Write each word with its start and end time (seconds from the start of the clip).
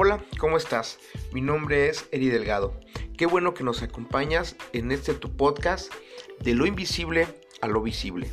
Hola, 0.00 0.24
¿cómo 0.38 0.56
estás? 0.56 1.00
Mi 1.32 1.40
nombre 1.40 1.88
es 1.88 2.08
Eri 2.12 2.28
Delgado. 2.28 2.78
Qué 3.16 3.26
bueno 3.26 3.52
que 3.52 3.64
nos 3.64 3.82
acompañas 3.82 4.54
en 4.72 4.92
este 4.92 5.12
tu 5.12 5.36
podcast 5.36 5.92
de 6.38 6.54
lo 6.54 6.66
invisible 6.66 7.26
a 7.62 7.66
lo 7.66 7.82
visible. 7.82 8.30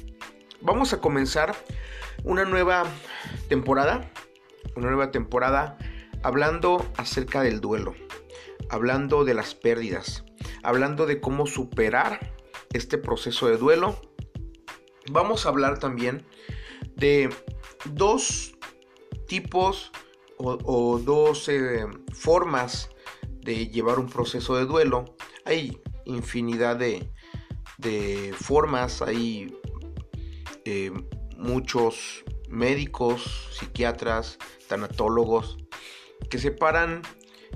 Vamos 0.61 0.93
a 0.93 1.01
comenzar 1.01 1.55
una 2.23 2.45
nueva 2.45 2.83
temporada, 3.49 4.11
una 4.75 4.89
nueva 4.89 5.09
temporada 5.09 5.79
hablando 6.21 6.85
acerca 6.97 7.41
del 7.41 7.61
duelo, 7.61 7.95
hablando 8.69 9.25
de 9.25 9.33
las 9.33 9.55
pérdidas, 9.55 10.23
hablando 10.61 11.07
de 11.07 11.19
cómo 11.19 11.47
superar 11.47 12.35
este 12.73 12.99
proceso 12.99 13.47
de 13.47 13.57
duelo. 13.57 13.99
Vamos 15.09 15.47
a 15.47 15.49
hablar 15.49 15.79
también 15.79 16.27
de 16.95 17.31
dos 17.85 18.55
tipos 19.27 19.91
o, 20.37 20.99
dos 20.99 21.47
eh, 21.49 21.85
formas 22.13 22.89
de 23.41 23.67
llevar 23.67 23.99
un 23.99 24.07
proceso 24.07 24.55
de 24.55 24.65
duelo. 24.65 25.15
Hay 25.45 25.81
infinidad 26.05 26.77
de, 26.77 27.09
formas, 28.39 29.01
hay 29.01 29.55
eh, 30.65 30.91
muchos 31.37 32.23
médicos, 32.49 33.49
psiquiatras, 33.51 34.37
tanatólogos 34.67 35.57
que 36.29 36.37
separan 36.37 37.01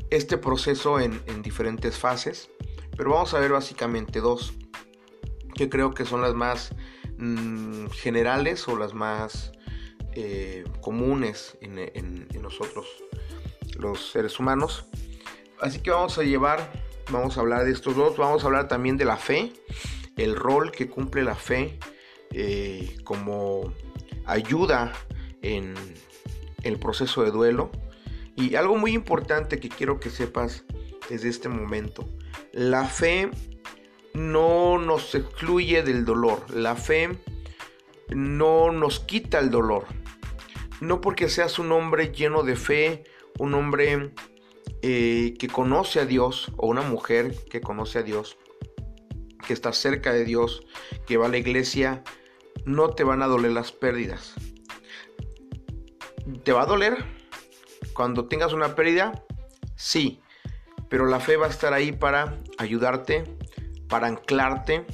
este 0.10 0.38
proceso 0.38 1.00
en, 1.00 1.22
diferentes 1.42 1.98
fases, 1.98 2.50
pero 2.96 3.12
vamos 3.12 3.34
a 3.34 3.40
ver 3.40 3.52
básicamente 3.52 4.20
dos 4.20 4.54
que 5.56 5.70
creo 5.70 5.94
que 5.94 6.06
son 6.06 6.22
las 6.22 6.34
más 6.34 6.74
mm, 7.18 7.88
generales 7.88 8.68
o 8.68 8.78
las 8.78 8.94
más 8.94 9.52
eh, 10.14 10.64
comunes 10.82 11.58
en, 11.62 12.28
nosotros 12.42 12.88
los 13.78 14.12
seres 14.12 14.40
humanos. 14.40 14.86
Así 15.62 15.80
que 15.80 15.92
vamos 15.92 16.18
a 16.18 16.24
llevar, 16.24 16.72
vamos 17.12 17.38
a 17.38 17.42
hablar 17.42 17.66
de 17.66 17.72
estos 17.72 17.96
dos, 17.96 18.18
vamos 18.18 18.44
a 18.44 18.48
hablar 18.48 18.68
también 18.68 18.98
de 18.98 19.06
la 19.06 19.18
fe, 19.18 19.54
el 20.18 20.36
rol 20.36 20.72
que 20.72 20.90
cumple 20.90 21.24
la 21.24 21.36
fe 21.36 21.78
eh, 22.32 22.98
como 23.04 23.74
ayuda 24.26 24.94
en 25.42 25.76
el 26.64 26.80
proceso 26.80 27.24
de 27.24 27.32
duelo. 27.32 27.72
Y 28.36 28.56
algo 28.56 28.78
muy 28.78 28.94
importante 28.94 29.60
que 29.60 29.70
quiero 29.70 30.00
que 30.00 30.10
sepas 30.10 30.64
desde 31.10 31.30
este 31.30 31.50
momento, 31.50 32.10
la 32.52 32.86
fe 32.86 33.30
no 34.14 34.80
nos 34.80 35.14
excluye 35.14 35.84
del 35.84 36.04
dolor, 36.04 36.50
la 36.54 36.76
fe 36.76 37.10
no 38.10 38.72
nos 38.72 39.00
quita 39.02 39.40
el 39.40 39.52
dolor 39.52 39.86
no 40.82 41.02
porque 41.02 41.30
seas 41.30 41.60
un 41.60 41.72
hombre 41.72 42.12
lleno 42.12 42.44
de 42.44 42.56
fe, 42.56 43.04
un 43.38 43.54
hombre 43.54 44.14
eh, 44.82 45.34
que 45.38 45.48
conoce 45.48 46.00
a 46.00 46.06
Dios 46.06 46.52
o 46.58 46.68
una 46.68 46.82
mujer 46.82 47.36
que 47.50 47.62
conoce 47.62 48.00
a 48.00 48.04
Dios, 48.04 48.38
que 49.46 49.54
está 49.54 49.74
cerca 49.74 50.14
de 50.14 50.26
Dios, 50.26 50.66
que 51.06 51.18
va 51.18 51.26
a 51.26 51.30
la 51.30 51.38
iglesia, 51.38 52.04
no 52.66 52.90
te 52.92 53.04
van 53.04 53.22
a 53.22 53.28
doler 53.28 53.52
las 53.52 53.72
pérdidas. 53.72 54.36
¿Te 56.44 56.52
va 56.52 56.64
a 56.64 56.66
doler 56.66 57.04
cuando 57.94 58.28
tengas 58.28 58.54
una 58.54 58.76
pérdida? 58.76 59.24
Sí, 59.76 60.22
pero 60.90 61.06
la 61.06 61.20
fe 61.20 61.38
va 61.38 61.48
a 61.48 61.50
estar 61.50 61.74
ahí 61.74 61.92
para 61.92 62.38
ayudarte, 62.58 63.24
para 63.88 64.08
anclarte, 64.08 64.86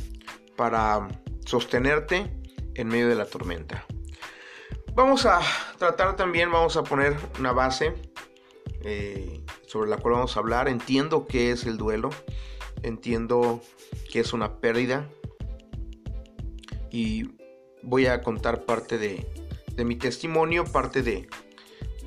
para 0.55 1.07
sostenerte 1.45 2.31
en 2.75 2.87
medio 2.87 3.07
de 3.07 3.15
la 3.15 3.25
tormenta. 3.25 3.85
Vamos 4.95 5.25
a 5.25 5.41
tratar 5.77 6.15
también, 6.15 6.49
vamos 6.49 6.77
a 6.77 6.83
poner 6.85 7.17
una 7.37 7.51
base 7.51 7.93
eh, 8.81 9.41
sobre 9.67 9.89
la 9.89 9.97
cual 9.97 10.13
vamos 10.13 10.37
a 10.37 10.39
hablar. 10.39 10.69
Entiendo 10.69 11.27
qué 11.27 11.51
es 11.51 11.65
el 11.65 11.75
duelo, 11.75 12.11
entiendo 12.81 13.61
que 14.09 14.21
es 14.21 14.31
una 14.31 14.61
pérdida 14.61 15.09
y 16.91 17.29
voy 17.83 18.05
a 18.05 18.23
contar 18.23 18.63
parte 18.63 18.97
de, 18.97 19.27
mi 19.83 19.97
testimonio, 19.97 20.63
parte 20.63 21.01
de, 21.01 21.27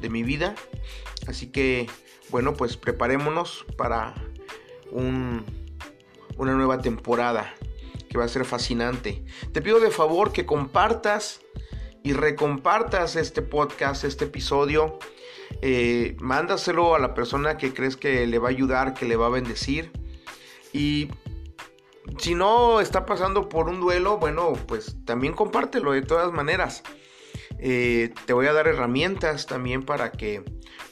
mi 0.09 0.23
vida. 0.23 0.55
Así 1.27 1.49
que, 1.49 1.89
bueno, 2.31 2.55
pues 2.55 2.79
preparémonos 2.79 3.67
para 3.77 4.15
una 4.93 5.45
nueva 6.39 6.81
temporada 6.81 7.55
que 8.09 8.17
va 8.17 8.25
a 8.25 8.29
ser 8.29 8.47
fascinante. 8.47 9.27
Te 9.53 9.61
pido 9.61 9.79
de 9.79 9.91
favor 9.91 10.33
que 10.33 10.47
compartas 10.47 11.43
y 12.03 12.13
recompartas 12.13 13.17
este 13.17 13.43
podcast, 13.43 14.05
este 14.05 14.27
episodio. 14.27 14.99
Eh, 15.63 16.17
mándaselo 16.21 16.95
a 16.95 16.99
la 16.99 17.15
persona 17.15 17.57
que 17.57 17.73
crees 17.73 17.97
que 17.97 18.27
le 18.27 18.39
va 18.39 18.49
a 18.49 18.51
ayudar, 18.51 18.95
que 18.95 19.07
le 19.07 19.17
va 19.17 19.27
a 19.27 19.31
bendecir. 19.31 19.91
Y 20.73 21.11
si 22.19 22.35
no 22.35 22.81
está 22.81 23.07
pasando 23.07 23.49
por 23.49 23.69
un 23.69 23.81
duelo, 23.81 24.19
bueno, 24.19 24.53
pues 24.67 24.97
también 25.05 25.35
compártelo 25.35 25.93
de 25.93 26.03
todas 26.03 26.33
maneras. 26.33 26.83
Eh, 27.59 28.15
te 28.27 28.33
voy 28.33 28.47
a 28.47 28.53
dar 28.53 28.69
herramientas 28.69 29.47
también 29.47 29.85
para 29.85 30.13
que 30.13 30.45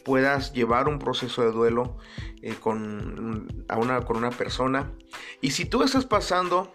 puedas 0.04 0.52
llevar 0.52 0.88
un 0.88 0.98
proceso 0.98 1.42
de 1.42 1.52
duelo 1.52 1.96
eh, 2.42 2.54
con, 2.60 3.48
una, 3.68 4.00
con 4.02 4.16
una 4.16 4.30
persona. 4.30 4.92
Y 5.40 5.52
si 5.52 5.64
tú 5.64 5.82
estás 5.82 6.04
pasando 6.04 6.74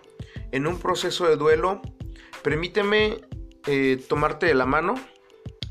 en 0.52 0.68
un 0.68 0.80
proceso 0.80 1.28
de 1.28 1.36
duelo, 1.36 1.82
permíteme 2.42 3.22
eh, 3.68 4.04
tomarte 4.08 4.46
de 4.46 4.54
la 4.54 4.66
mano 4.66 4.96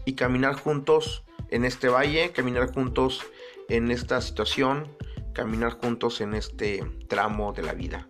y 0.05 0.15
caminar 0.15 0.55
juntos 0.55 1.25
en 1.51 1.65
este 1.65 1.89
valle, 1.89 2.33
caminar 2.33 2.73
juntos 2.73 3.23
en 3.69 3.91
esta 3.91 4.21
situación, 4.21 4.89
caminar 5.33 5.73
juntos 5.73 6.21
en 6.21 6.34
este 6.34 6.84
tramo 7.09 7.53
de 7.53 7.62
la 7.62 7.73
vida. 7.73 8.09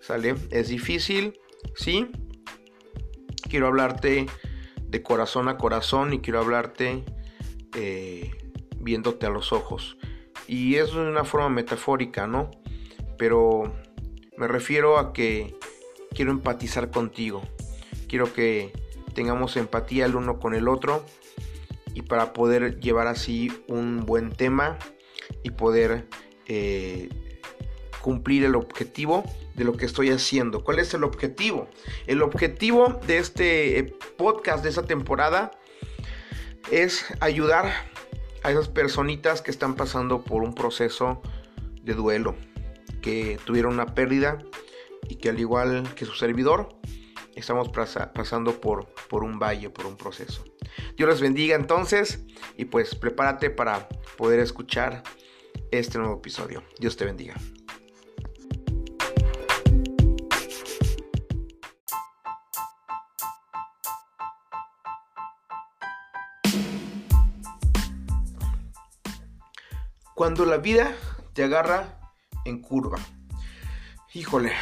¿Sale? 0.00 0.34
Es 0.50 0.68
difícil, 0.68 1.38
sí. 1.74 2.06
Quiero 3.48 3.66
hablarte 3.66 4.26
de 4.82 5.02
corazón 5.02 5.48
a 5.48 5.58
corazón 5.58 6.12
y 6.12 6.20
quiero 6.20 6.40
hablarte 6.40 7.04
eh, 7.74 8.30
viéndote 8.78 9.26
a 9.26 9.30
los 9.30 9.52
ojos. 9.52 9.96
Y 10.46 10.76
es 10.76 10.92
de 10.92 11.00
una 11.00 11.24
forma 11.24 11.50
metafórica, 11.50 12.26
¿no? 12.26 12.50
Pero 13.18 13.74
me 14.36 14.48
refiero 14.48 14.98
a 14.98 15.12
que 15.12 15.56
quiero 16.14 16.30
empatizar 16.30 16.90
contigo. 16.90 17.42
Quiero 18.08 18.32
que 18.32 18.72
tengamos 19.14 19.56
empatía 19.56 20.06
el 20.06 20.16
uno 20.16 20.38
con 20.38 20.54
el 20.54 20.68
otro 20.68 21.04
y 21.94 22.02
para 22.02 22.32
poder 22.32 22.80
llevar 22.80 23.06
así 23.06 23.50
un 23.66 24.04
buen 24.06 24.30
tema 24.30 24.78
y 25.42 25.50
poder 25.50 26.08
eh, 26.46 27.08
cumplir 28.00 28.44
el 28.44 28.54
objetivo 28.54 29.24
de 29.54 29.64
lo 29.64 29.76
que 29.76 29.86
estoy 29.86 30.10
haciendo. 30.10 30.62
¿Cuál 30.62 30.78
es 30.78 30.94
el 30.94 31.04
objetivo? 31.04 31.68
El 32.06 32.22
objetivo 32.22 33.00
de 33.06 33.18
este 33.18 33.78
eh, 33.78 33.96
podcast, 34.16 34.62
de 34.62 34.70
esta 34.70 34.84
temporada, 34.84 35.50
es 36.70 37.06
ayudar 37.20 37.72
a 38.42 38.50
esas 38.50 38.68
personitas 38.68 39.42
que 39.42 39.50
están 39.50 39.74
pasando 39.74 40.22
por 40.22 40.42
un 40.42 40.54
proceso 40.54 41.20
de 41.82 41.94
duelo, 41.94 42.36
que 43.02 43.38
tuvieron 43.44 43.74
una 43.74 43.94
pérdida 43.94 44.38
y 45.08 45.16
que 45.16 45.30
al 45.30 45.40
igual 45.40 45.94
que 45.94 46.04
su 46.04 46.14
servidor, 46.14 46.68
estamos 47.38 47.70
pasando 48.14 48.60
por, 48.60 48.86
por 49.08 49.22
un 49.22 49.38
valle, 49.38 49.70
por 49.70 49.86
un 49.86 49.96
proceso. 49.96 50.44
Dios 50.96 51.08
les 51.08 51.20
bendiga 51.20 51.54
entonces 51.56 52.20
y 52.56 52.64
pues 52.64 52.94
prepárate 52.94 53.50
para 53.50 53.88
poder 54.16 54.40
escuchar 54.40 55.02
este 55.70 55.98
nuevo 55.98 56.16
episodio. 56.16 56.62
Dios 56.78 56.96
te 56.96 57.04
bendiga. 57.04 57.34
Cuando 70.14 70.44
la 70.44 70.56
vida 70.56 70.96
te 71.32 71.44
agarra 71.44 72.00
en 72.44 72.60
curva. 72.60 72.98
Híjole, 74.12 74.52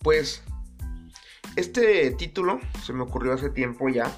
pues 0.00 0.42
este 1.56 2.10
título 2.12 2.60
se 2.84 2.92
me 2.92 3.02
ocurrió 3.02 3.32
hace 3.32 3.50
tiempo 3.50 3.88
ya, 3.88 4.10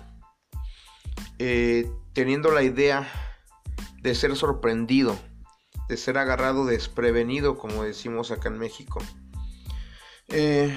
eh, 1.38 1.90
teniendo 2.12 2.50
la 2.50 2.62
idea 2.62 3.08
de 4.00 4.14
ser 4.14 4.34
sorprendido, 4.36 5.18
de 5.88 5.96
ser 5.96 6.18
agarrado 6.18 6.64
desprevenido, 6.64 7.58
como 7.58 7.84
decimos 7.84 8.30
acá 8.30 8.48
en 8.48 8.58
México. 8.58 9.00
Eh, 10.28 10.76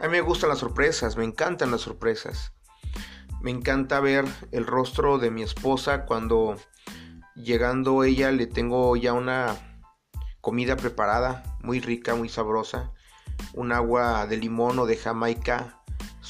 a 0.00 0.04
mí 0.04 0.12
me 0.12 0.20
gustan 0.20 0.50
las 0.50 0.58
sorpresas, 0.58 1.16
me 1.16 1.24
encantan 1.24 1.70
las 1.70 1.82
sorpresas. 1.82 2.52
Me 3.40 3.50
encanta 3.50 4.00
ver 4.00 4.26
el 4.50 4.66
rostro 4.66 5.18
de 5.18 5.30
mi 5.30 5.42
esposa 5.42 6.04
cuando 6.04 6.56
llegando 7.34 8.04
ella 8.04 8.32
le 8.32 8.46
tengo 8.46 8.96
ya 8.96 9.12
una 9.14 9.80
comida 10.40 10.76
preparada, 10.76 11.56
muy 11.62 11.80
rica, 11.80 12.14
muy 12.14 12.28
sabrosa. 12.28 12.92
Un 13.54 13.72
agua 13.72 14.26
de 14.26 14.36
limón 14.36 14.78
o 14.78 14.86
de 14.86 14.96
jamaica 14.96 15.79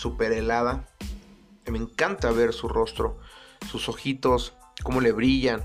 super 0.01 0.33
helada. 0.33 0.87
Me 1.67 1.79
encanta 1.79 2.31
ver 2.33 2.55
su 2.55 2.69
rostro, 2.69 3.19
sus 3.71 3.89
ojitos, 3.89 4.55
cómo 4.83 5.01
le 5.01 5.13
brillan, 5.13 5.63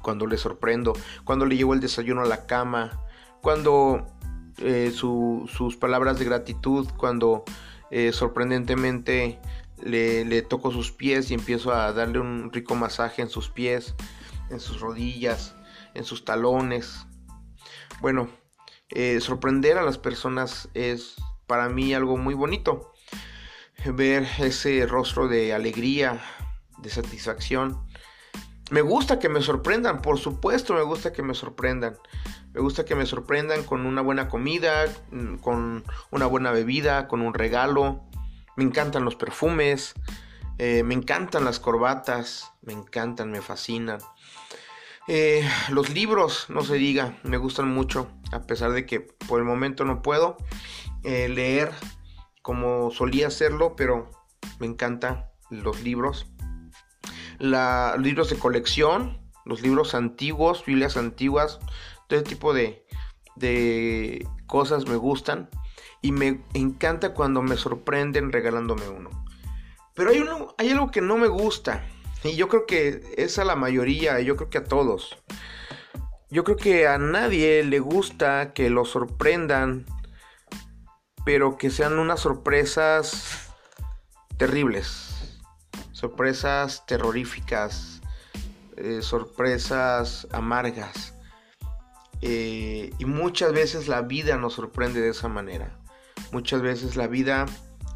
cuando 0.00 0.26
le 0.26 0.38
sorprendo, 0.38 0.92
cuando 1.24 1.44
le 1.44 1.56
llevo 1.56 1.74
el 1.74 1.80
desayuno 1.80 2.22
a 2.22 2.26
la 2.26 2.46
cama, 2.46 3.02
cuando 3.40 4.06
eh, 4.58 4.92
sus 4.94 5.76
palabras 5.76 6.20
de 6.20 6.24
gratitud, 6.24 6.88
cuando 6.96 7.44
eh, 7.90 8.12
sorprendentemente 8.12 9.40
le, 9.82 10.24
le, 10.24 10.42
toco 10.42 10.70
sus 10.70 10.92
pies 10.92 11.30
y 11.30 11.34
empiezo 11.34 11.72
a 11.72 11.92
darle 11.92 12.20
un 12.20 12.52
rico 12.52 12.76
masaje 12.76 13.22
en 13.22 13.28
sus 13.28 13.50
pies, 13.50 13.96
en 14.50 14.60
sus 14.60 14.80
rodillas, 14.80 15.56
en 15.94 16.04
sus 16.04 16.24
talones. 16.24 17.06
Bueno, 18.00 18.28
eh, 18.88 19.20
sorprender 19.20 19.78
a 19.78 19.82
las 19.82 19.98
personas 19.98 20.68
es 20.74 21.16
para 21.48 21.68
mí 21.68 21.92
algo 21.92 22.16
muy 22.16 22.34
bonito. 22.34 22.91
Ver 23.84 24.26
ese 24.38 24.86
rostro 24.86 25.28
de 25.28 25.52
alegría, 25.52 26.20
de 26.78 26.90
satisfacción. 26.90 27.84
Me 28.70 28.80
gusta 28.80 29.18
que 29.18 29.28
me 29.28 29.42
sorprendan, 29.42 30.00
por 30.00 30.18
supuesto 30.18 30.74
me 30.74 30.82
gusta 30.82 31.12
que 31.12 31.22
me 31.22 31.34
sorprendan. 31.34 31.98
Me 32.52 32.60
gusta 32.60 32.84
que 32.84 32.94
me 32.94 33.06
sorprendan 33.06 33.64
con 33.64 33.86
una 33.86 34.02
buena 34.02 34.28
comida, 34.28 34.84
con 35.40 35.84
una 36.10 36.26
buena 36.26 36.52
bebida, 36.52 37.08
con 37.08 37.22
un 37.22 37.34
regalo. 37.34 38.02
Me 38.56 38.64
encantan 38.64 39.04
los 39.04 39.16
perfumes, 39.16 39.94
eh, 40.58 40.82
me 40.84 40.94
encantan 40.94 41.44
las 41.44 41.58
corbatas, 41.58 42.52
me 42.62 42.72
encantan, 42.72 43.30
me 43.30 43.40
fascinan. 43.40 43.98
Eh, 45.08 45.48
los 45.70 45.90
libros, 45.90 46.46
no 46.48 46.62
se 46.62 46.74
diga, 46.74 47.18
me 47.24 47.36
gustan 47.36 47.68
mucho, 47.68 48.08
a 48.30 48.42
pesar 48.42 48.72
de 48.72 48.86
que 48.86 49.00
por 49.00 49.40
el 49.40 49.44
momento 49.44 49.84
no 49.84 50.00
puedo 50.00 50.36
eh, 51.02 51.28
leer 51.28 51.72
como 52.42 52.90
solía 52.90 53.28
hacerlo, 53.28 53.74
pero 53.76 54.10
me 54.58 54.66
encantan 54.66 55.26
los 55.50 55.82
libros. 55.82 56.26
los 57.38 58.00
libros 58.00 58.30
de 58.30 58.38
colección, 58.38 59.20
los 59.44 59.62
libros 59.62 59.94
antiguos, 59.94 60.64
Biblias 60.64 60.96
antiguas, 60.96 61.58
todo 62.08 62.22
tipo 62.22 62.52
de, 62.52 62.84
de 63.36 64.26
cosas 64.46 64.86
me 64.86 64.96
gustan 64.96 65.48
y 66.02 66.12
me 66.12 66.42
encanta 66.54 67.14
cuando 67.14 67.42
me 67.42 67.56
sorprenden 67.56 68.32
regalándome 68.32 68.88
uno. 68.88 69.10
Pero 69.94 70.10
hay, 70.10 70.20
uno, 70.20 70.54
hay 70.58 70.70
algo 70.70 70.90
que 70.90 71.00
no 71.00 71.16
me 71.16 71.28
gusta 71.28 71.84
y 72.24 72.36
yo 72.36 72.48
creo 72.48 72.66
que 72.66 73.02
es 73.16 73.38
a 73.38 73.44
la 73.44 73.56
mayoría, 73.56 74.20
yo 74.20 74.36
creo 74.36 74.50
que 74.50 74.58
a 74.58 74.64
todos. 74.64 75.18
Yo 76.30 76.44
creo 76.44 76.56
que 76.56 76.86
a 76.86 76.96
nadie 76.98 77.62
le 77.64 77.78
gusta 77.80 78.52
que 78.54 78.70
lo 78.70 78.84
sorprendan, 78.84 79.84
pero 81.24 81.56
que 81.56 81.70
sean 81.70 81.98
unas 81.98 82.20
sorpresas 82.20 83.50
terribles, 84.36 85.40
sorpresas 85.92 86.84
terroríficas, 86.86 88.00
eh, 88.76 89.00
sorpresas 89.02 90.26
amargas. 90.32 91.14
Eh, 92.24 92.92
y 92.98 93.04
muchas 93.04 93.52
veces 93.52 93.88
la 93.88 94.02
vida 94.02 94.36
nos 94.36 94.54
sorprende 94.54 95.00
de 95.00 95.10
esa 95.10 95.28
manera. 95.28 95.76
Muchas 96.30 96.62
veces 96.62 96.96
la 96.96 97.08
vida 97.08 97.46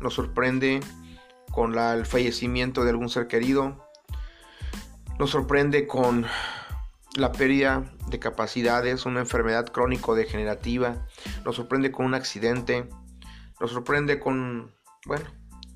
nos 0.01 0.15
sorprende 0.15 0.81
con 1.53 1.79
el 1.79 2.05
fallecimiento 2.07 2.85
de 2.85 2.91
algún 2.91 3.09
ser 3.09 3.29
querido. 3.29 3.89
Nos 5.19 5.31
sorprende 5.31 5.87
con 5.87 6.27
la 7.17 7.33
pérdida 7.33 7.85
de 8.09 8.19
capacidades, 8.19 9.07
una 9.07 9.21
enfermedad 9.21 9.67
crónico-degenerativa. 9.67 11.07
Nos 11.45 11.57
sorprende 11.57 11.93
con 11.93 12.05
un 12.05 12.15
accidente. 12.15 12.89
Nos 13.61 13.73
sorprende 13.73 14.21
con, 14.21 14.75
bueno, 15.07 15.25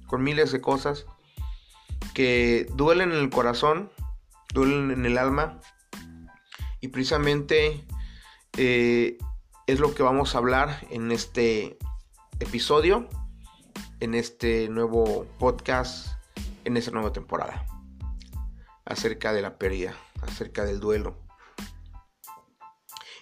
con 0.07 0.23
miles 0.23 0.53
de 0.53 0.61
cosas 0.61 1.07
que 2.15 2.67
duelen 2.75 3.13
en 3.13 3.19
el 3.19 3.31
corazón, 3.31 3.91
duelen 4.53 4.91
en 4.91 5.07
el 5.07 5.19
alma. 5.19 5.61
Y 6.81 6.89
precisamente 6.89 7.87
eh, 8.57 9.19
es 9.67 9.81
lo 9.81 9.95
que 9.95 10.03
vamos 10.03 10.35
a 10.35 10.39
hablar 10.39 10.87
en 10.91 11.13
este 11.13 11.79
episodio, 12.41 13.09
en 14.01 14.15
este 14.15 14.69
nuevo 14.69 15.27
podcast, 15.39 16.09
en 16.65 16.77
esta 16.77 16.91
nueva 16.91 17.13
temporada, 17.13 17.67
acerca 18.85 19.33
de 19.33 19.43
la 19.43 19.59
pérdida, 19.59 19.95
acerca 20.23 20.65
del 20.65 20.81
duelo. 20.81 21.17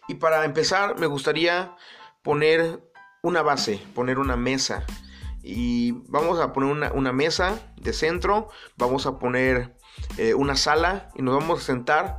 Y 0.09 0.15
para 0.15 0.45
empezar, 0.45 0.99
me 0.99 1.07
gustaría 1.07 1.77
poner 2.23 2.88
una 3.23 3.43
base, 3.43 3.81
poner 3.95 4.19
una 4.19 4.37
mesa. 4.37 4.85
Y 5.43 5.93
vamos 6.09 6.41
a 6.41 6.53
poner 6.53 6.93
una, 6.93 7.13
mesa 7.13 7.59
de 7.77 7.93
centro, 7.93 8.49
vamos 8.77 9.07
a 9.07 9.19
poner 9.19 9.77
eh, 10.19 10.35
una 10.35 10.57
sala 10.57 11.11
y 11.15 11.23
nos 11.23 11.35
vamos 11.35 11.61
a 11.61 11.65
sentar 11.65 12.19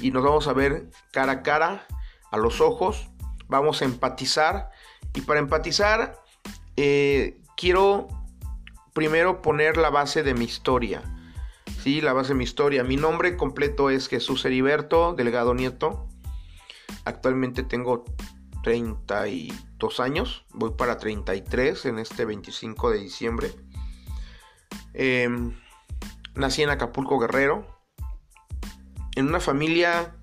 y 0.00 0.10
nos 0.10 0.22
vamos 0.22 0.46
a 0.46 0.52
ver 0.52 0.90
cara 1.12 1.32
a 1.32 1.42
cara 1.42 1.86
a 2.30 2.36
los 2.36 2.60
ojos, 2.60 3.08
vamos 3.48 3.82
a 3.82 3.86
empatizar 3.86 4.70
y 5.14 5.22
para 5.22 5.40
empatizar 5.40 6.22
eh, 6.76 7.40
quiero 7.56 8.06
primero 8.92 9.42
poner 9.42 9.76
la 9.76 9.90
base 9.90 10.22
de 10.22 10.34
mi 10.34 10.44
historia. 10.44 11.02
Sí, 11.82 12.00
la 12.00 12.12
base 12.12 12.30
de 12.30 12.34
mi 12.34 12.44
historia. 12.44 12.84
Mi 12.84 12.96
nombre 12.96 13.36
completo 13.36 13.90
es 13.90 14.08
Jesús 14.08 14.44
Heriberto 14.44 15.14
Delgado 15.14 15.54
Nieto. 15.54 16.06
Actualmente 17.04 17.62
tengo 17.62 18.04
32 18.62 20.00
años. 20.00 20.44
Voy 20.52 20.72
para 20.76 20.98
33 20.98 21.86
en 21.86 21.98
este 21.98 22.24
25 22.24 22.90
de 22.90 22.98
diciembre. 22.98 23.50
Em, 24.94 25.56
nací 26.34 26.62
en 26.62 26.70
Acapulco 26.70 27.18
Guerrero. 27.18 27.66
En 29.16 29.28
una 29.28 29.40
familia 29.40 30.14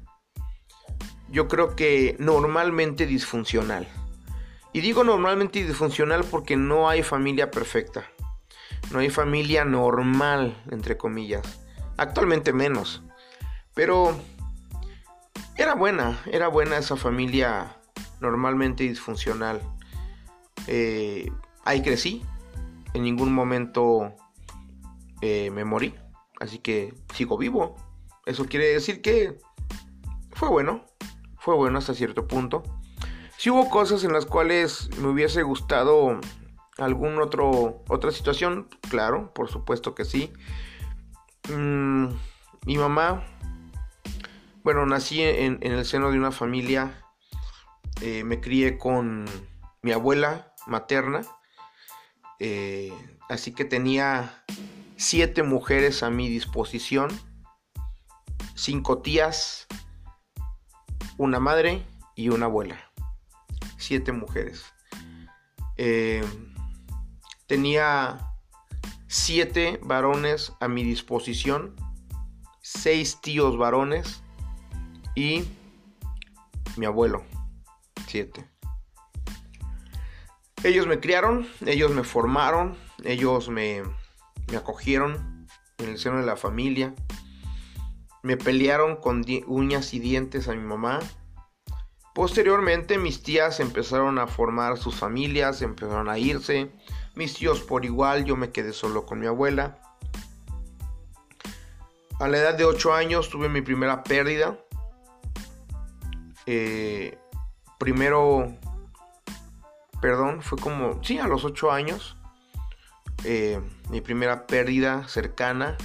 yo 1.30 1.48
creo 1.48 1.76
que 1.76 2.16
normalmente 2.20 3.06
disfuncional. 3.06 3.88
Y 4.74 4.82
digo 4.82 5.04
normalmente 5.04 5.64
disfuncional 5.64 6.24
porque 6.24 6.56
no 6.56 6.90
hay 6.90 7.04
familia 7.04 7.52
perfecta. 7.52 8.06
No 8.92 9.00
hay 9.00 9.10
familia 9.10 9.66
normal, 9.66 10.62
entre 10.72 10.98
comillas. 10.98 11.60
Actualmente 11.98 12.54
menos. 12.54 13.04
Pero 13.74 14.18
era 15.58 15.76
buena, 15.76 16.20
era 16.32 16.48
buena 16.48 16.78
esa 16.78 16.96
familia 16.96 17.77
normalmente 18.20 18.84
disfuncional. 18.84 19.62
Eh, 20.68 21.32
ahí 21.64 21.82
crecí. 21.82 22.24
En 22.94 23.04
ningún 23.04 23.34
momento 23.34 24.14
eh, 25.22 25.52
me 25.52 25.66
morí. 25.66 25.94
Así 26.40 26.60
que 26.60 26.94
sigo 27.14 27.38
vivo. 27.38 27.76
Eso 28.26 28.46
quiere 28.46 28.68
decir 28.68 29.02
que 29.02 29.38
fue 30.32 30.50
bueno 30.50 30.86
fue 31.48 31.56
bueno 31.56 31.78
hasta 31.78 31.94
cierto 31.94 32.28
punto. 32.28 32.62
Si 33.38 33.50
hubo 33.50 33.70
cosas 33.70 34.04
en 34.04 34.12
las 34.12 34.26
cuales 34.26 34.90
me 34.98 35.08
hubiese 35.08 35.44
gustado 35.44 36.20
algún 36.78 37.22
otro 37.22 37.86
otra 37.88 38.12
situación, 38.12 38.68
claro, 38.90 39.34
por 39.34 39.48
supuesto 39.48 39.96
que 39.96 40.04
sí. 40.04 40.34
Mm, 41.50 42.08
mi 42.66 42.78
mamá, 42.78 43.24
bueno, 44.62 44.86
nací 44.86 45.22
en, 45.22 45.60
el 45.62 45.86
seno 45.86 46.12
de 46.12 46.18
una 46.18 46.34
familia, 46.34 47.02
eh, 48.02 48.24
me 48.24 48.40
crié 48.40 48.78
con 48.78 49.26
mi 49.82 49.92
abuela 49.92 50.54
materna, 50.66 51.22
eh, 52.40 52.94
así 53.30 53.54
que 53.54 53.66
tenía 53.66 54.44
siete 54.96 55.44
mujeres 55.44 56.04
a 56.04 56.10
mi 56.10 56.30
disposición, 56.30 57.10
cinco 58.56 59.00
tías, 59.02 59.68
una 61.18 61.40
madre 61.40 61.86
y 62.16 62.30
una 62.30 62.46
abuela. 62.46 62.78
Siete 63.78 64.12
mujeres. 64.12 64.66
Eh, 65.78 66.24
tenía 67.48 68.34
siete 69.08 69.80
varones 69.84 70.54
a 70.60 70.68
mi 70.68 70.84
disposición, 70.84 71.76
seis 72.62 73.22
tíos 73.22 73.58
varones 73.58 74.22
y 75.16 75.46
mi 76.76 76.86
abuelo, 76.86 77.24
Ellos 80.64 80.88
me 80.88 81.00
criaron, 81.00 81.48
ellos 81.66 81.92
me 81.92 82.04
formaron, 82.04 82.76
ellos 83.04 83.50
me, 83.50 83.84
me 84.50 84.58
acogieron 84.58 85.48
en 85.78 85.90
el 85.90 85.98
seno 85.98 86.20
de 86.20 86.26
la 86.26 86.36
familia. 86.36 86.96
Me 88.24 88.38
pelearon 88.38 88.98
con 88.98 89.24
uñas 89.46 89.94
y 89.94 90.00
dientes 90.00 90.48
a 90.48 90.54
mi 90.54 90.64
mamá. 90.64 91.00
Posteriormente 92.16 92.98
mis 92.98 93.22
tías 93.22 93.60
empezaron 93.60 94.18
a 94.18 94.26
formar 94.26 94.78
sus 94.78 94.96
familias, 94.96 95.62
empezaron 95.62 96.10
a 96.10 96.18
irse. 96.18 96.72
Mis 97.16 97.36
tíos 97.36 97.62
por 97.62 97.86
igual, 97.86 98.26
yo 98.26 98.36
me 98.36 98.52
quedé 98.52 98.74
solo 98.74 99.06
con 99.06 99.20
mi 99.20 99.28
abuela. 99.28 99.80
A 102.20 102.28
la 102.28 102.38
edad 102.40 102.56
de 102.56 102.66
8 102.66 102.94
años 102.94 103.30
tuve 103.30 103.50
mi 103.50 103.62
primera 103.62 104.04
pérdida. 104.04 104.58
Eh, 106.48 107.18
primero, 107.78 108.56
perdón, 110.02 110.42
fue 110.42 110.58
como, 110.58 111.04
sí, 111.04 111.20
a 111.20 111.28
los 111.28 111.46
8 111.46 111.72
años. 111.72 112.18
Eh, 113.24 113.60
mi 113.90 114.02
primera 114.02 114.48
pérdida 114.48 115.08
cercana. 115.08 115.78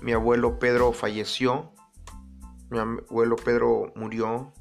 Mi 0.00 0.12
abuelo 0.12 0.58
Pedro 0.58 0.92
falleció 0.92 1.72
Mi 2.68 2.78
abuelo 2.78 3.36
Pedro 3.36 3.90
murió 3.96 4.52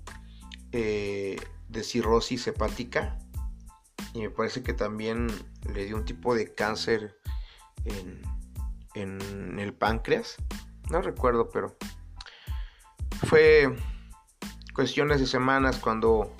eh, 0.71 1.35
de 1.67 1.83
cirrosis 1.83 2.47
hepática 2.47 3.19
y 4.13 4.21
me 4.21 4.29
parece 4.29 4.63
que 4.63 4.73
también 4.73 5.27
le 5.73 5.85
dio 5.85 5.97
un 5.97 6.05
tipo 6.05 6.33
de 6.33 6.53
cáncer 6.53 7.17
en, 7.83 8.21
en 8.93 9.59
el 9.59 9.73
páncreas. 9.73 10.37
No 10.89 11.01
recuerdo, 11.01 11.49
pero 11.49 11.75
fue 13.27 13.75
cuestiones 14.73 15.19
de 15.19 15.27
semanas 15.27 15.77
cuando 15.77 16.35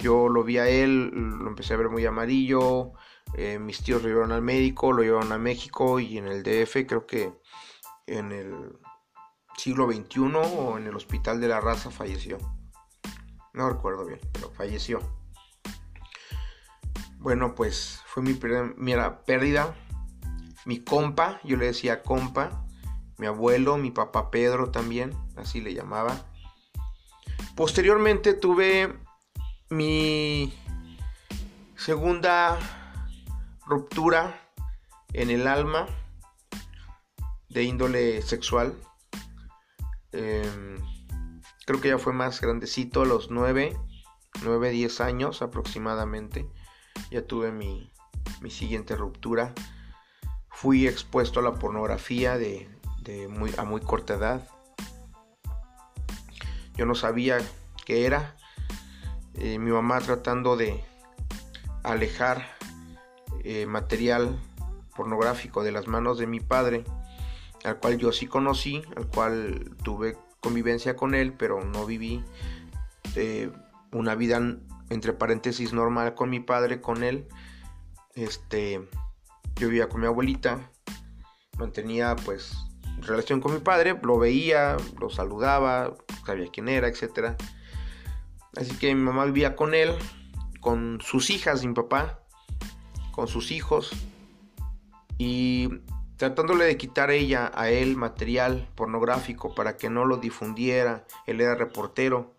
yo 0.00 0.28
lo 0.28 0.42
vi 0.44 0.58
a 0.58 0.68
él, 0.68 1.10
lo 1.10 1.48
empecé 1.48 1.74
a 1.74 1.76
ver 1.76 1.88
muy 1.88 2.04
amarillo. 2.04 2.92
Eh, 3.34 3.58
mis 3.58 3.82
tíos 3.82 4.02
lo 4.02 4.08
llevaron 4.08 4.32
al 4.32 4.42
médico, 4.42 4.92
lo 4.92 5.02
llevaron 5.02 5.32
a 5.32 5.38
México 5.38 6.00
y 6.00 6.18
en 6.18 6.26
el 6.26 6.42
DF, 6.42 6.86
creo 6.86 7.06
que 7.06 7.32
en 8.06 8.32
el 8.32 8.78
siglo 9.56 9.90
XXI 9.90 10.20
o 10.34 10.78
en 10.78 10.86
el 10.86 10.96
Hospital 10.96 11.40
de 11.40 11.48
la 11.48 11.60
Raza 11.60 11.90
falleció. 11.90 12.38
No 13.52 13.68
recuerdo 13.68 14.06
bien, 14.06 14.20
pero 14.32 14.50
falleció. 14.50 15.00
Bueno, 17.18 17.54
pues 17.54 18.02
fue 18.06 18.22
mi 18.22 18.34
pérdida. 18.34 19.74
Mi 20.64 20.82
compa, 20.82 21.40
yo 21.44 21.56
le 21.56 21.66
decía 21.66 22.02
compa. 22.02 22.66
Mi 23.18 23.26
abuelo, 23.26 23.76
mi 23.76 23.90
papá 23.90 24.30
Pedro 24.30 24.70
también, 24.70 25.12
así 25.36 25.60
le 25.60 25.74
llamaba. 25.74 26.26
Posteriormente 27.54 28.32
tuve 28.32 28.98
mi 29.70 30.52
segunda 31.76 32.58
ruptura 33.66 34.52
en 35.12 35.30
el 35.30 35.46
alma 35.46 35.86
de 37.48 37.62
índole 37.62 38.22
sexual. 38.22 38.74
Em, 40.12 40.78
creo 41.66 41.80
que 41.80 41.88
ya 41.88 41.98
fue 41.98 42.12
más 42.12 42.40
grandecito, 42.40 43.02
a 43.02 43.06
los 43.06 43.30
9, 43.30 43.76
9, 44.42 44.70
10 44.70 45.00
años 45.00 45.40
aproximadamente. 45.40 46.46
Ya 47.10 47.24
tuve 47.24 47.52
mi, 47.52 47.92
mi 48.40 48.50
siguiente 48.50 48.96
ruptura. 48.96 49.54
Fui 50.48 50.86
expuesto 50.88 51.40
a 51.40 51.42
la 51.44 51.54
pornografía 51.54 52.36
de, 52.36 52.68
muy, 53.28 53.52
a 53.56 53.64
muy 53.64 53.80
corta 53.80 54.14
edad. 54.14 54.48
Yo 56.74 56.86
no 56.86 56.94
sabía 56.94 57.38
qué 57.86 58.06
era. 58.06 58.36
Eh, 59.34 59.58
mi 59.58 59.70
mamá 59.70 60.00
tratando 60.00 60.56
de 60.56 60.82
alejar 61.82 62.44
eh, 63.44 63.66
material 63.66 64.38
pornográfico 64.96 65.62
de 65.62 65.72
las 65.72 65.86
manos 65.86 66.18
de 66.18 66.26
mi 66.26 66.40
padre, 66.40 66.84
al 67.64 67.78
cual 67.78 67.96
yo 67.96 68.12
sí 68.12 68.26
conocí, 68.26 68.82
al 68.96 69.06
cual 69.06 69.76
tuve 69.82 70.16
convivencia 70.40 70.96
con 70.96 71.14
él, 71.14 71.32
pero 71.32 71.64
no 71.64 71.86
viví 71.86 72.24
eh, 73.16 73.50
una 73.92 74.14
vida 74.14 74.40
entre 74.90 75.12
paréntesis 75.12 75.72
normal 75.72 76.14
con 76.14 76.30
mi 76.30 76.40
padre, 76.40 76.80
con 76.80 77.02
él. 77.02 77.26
Este, 78.14 78.86
yo 79.56 79.68
vivía 79.68 79.88
con 79.88 80.00
mi 80.00 80.06
abuelita, 80.06 80.70
mantenía 81.58 82.16
pues 82.16 82.52
relación 83.02 83.40
con 83.40 83.54
mi 83.54 83.60
padre, 83.60 83.98
lo 84.02 84.18
veía, 84.18 84.76
lo 84.98 85.10
saludaba, 85.10 85.94
sabía 86.26 86.50
quién 86.52 86.68
era, 86.68 86.88
etc. 86.88 87.36
Así 88.56 88.76
que 88.76 88.94
mi 88.94 89.02
mamá 89.02 89.24
vivía 89.24 89.56
con 89.56 89.74
él, 89.74 89.94
con 90.60 91.00
sus 91.00 91.30
hijas, 91.30 91.64
mi 91.64 91.72
papá, 91.72 92.20
con 93.12 93.28
sus 93.28 93.50
hijos, 93.52 93.92
y 95.18 95.68
tratándole 96.16 96.64
de 96.64 96.76
quitar 96.76 97.10
ella 97.10 97.50
a 97.54 97.70
él 97.70 97.96
material 97.96 98.68
pornográfico 98.74 99.54
para 99.54 99.76
que 99.76 99.88
no 99.88 100.04
lo 100.04 100.16
difundiera. 100.16 101.06
Él 101.26 101.40
era 101.40 101.54
reportero, 101.54 102.36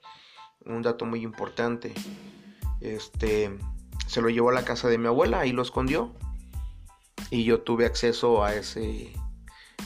un 0.65 0.81
dato 0.81 1.05
muy 1.05 1.23
importante. 1.23 1.93
Este 2.79 3.57
se 4.07 4.21
lo 4.21 4.29
llevó 4.29 4.49
a 4.49 4.53
la 4.53 4.65
casa 4.65 4.87
de 4.89 4.97
mi 4.97 5.07
abuela 5.07 5.45
y 5.45 5.51
lo 5.51 5.61
escondió. 5.61 6.13
Y 7.29 7.43
yo 7.43 7.61
tuve 7.61 7.85
acceso 7.85 8.43
a 8.43 8.55
ese 8.55 9.13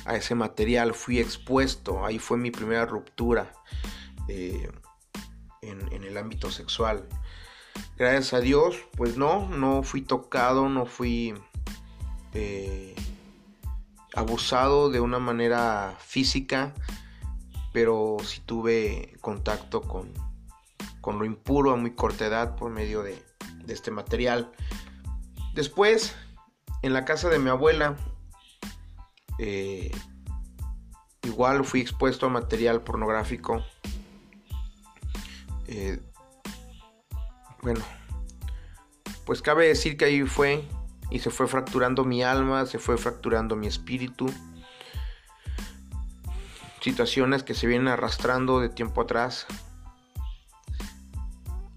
a 0.06 0.16
ese 0.16 0.36
material, 0.36 0.94
fui 0.94 1.20
expuesto, 1.20 2.06
ahí 2.06 2.20
fue 2.20 2.38
mi 2.38 2.52
primera 2.52 2.86
ruptura 2.86 3.54
eh, 4.28 4.70
en, 5.70 6.04
el 6.04 6.18
ámbito 6.18 6.52
sexual. 6.52 7.08
Gracias 7.98 8.34
a 8.34 8.40
Dios, 8.40 8.78
pues 8.96 9.18
no, 9.18 9.50
no 9.50 9.84
fui 9.84 10.02
tocado, 10.02 10.70
no 10.70 10.86
fui 10.86 11.34
eh, 12.34 12.96
abusado 14.14 14.90
de 14.90 15.00
una 15.00 15.20
manera 15.20 15.96
física, 16.00 16.74
pero 17.74 18.18
sí 18.24 18.42
tuve 18.46 19.18
contacto 19.22 19.82
con, 19.82 20.12
con 21.02 21.20
lo 21.20 21.26
impuro 21.26 21.72
a 21.72 21.76
muy 21.76 21.92
corta 21.92 22.26
edad 22.26 22.56
por 22.56 22.72
medio 22.72 23.04
de, 23.04 23.22
de 23.66 23.74
este 23.74 23.92
material. 23.92 24.52
Después, 25.54 26.16
en 26.82 26.94
la 26.94 27.06
casa 27.06 27.30
de 27.30 27.40
mi 27.40 27.50
abuela, 27.50 27.98
eh, 29.40 29.92
igual 31.24 31.66
fui 31.66 31.82
expuesto 31.82 32.26
a 32.26 32.30
material 32.30 32.82
pornográfico. 32.82 33.64
Eh, 35.68 36.00
bueno, 37.62 37.82
pues 39.26 39.42
cabe 39.42 39.68
decir 39.68 39.98
que 39.98 40.06
ahí 40.06 40.24
fue 40.24 40.64
y 41.10 41.20
se 41.20 41.32
fue 41.32 41.48
fracturando 41.48 42.04
mi 42.04 42.24
alma, 42.24 42.66
se 42.66 42.80
fue 42.80 42.98
fracturando 42.98 43.56
mi 43.56 43.68
espíritu. 43.68 44.32
Situaciones 46.82 47.44
que 47.44 47.56
se 47.56 47.66
vienen 47.68 47.88
arrastrando 47.88 48.60
de 48.60 48.70
tiempo 48.70 49.02
atrás. 49.02 49.48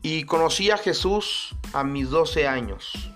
Y 0.03 0.25
conocí 0.25 0.71
a 0.71 0.77
Jesús 0.77 1.57
a 1.73 1.85
mis 1.85 2.11
12 2.11 2.47
años. 2.47 3.13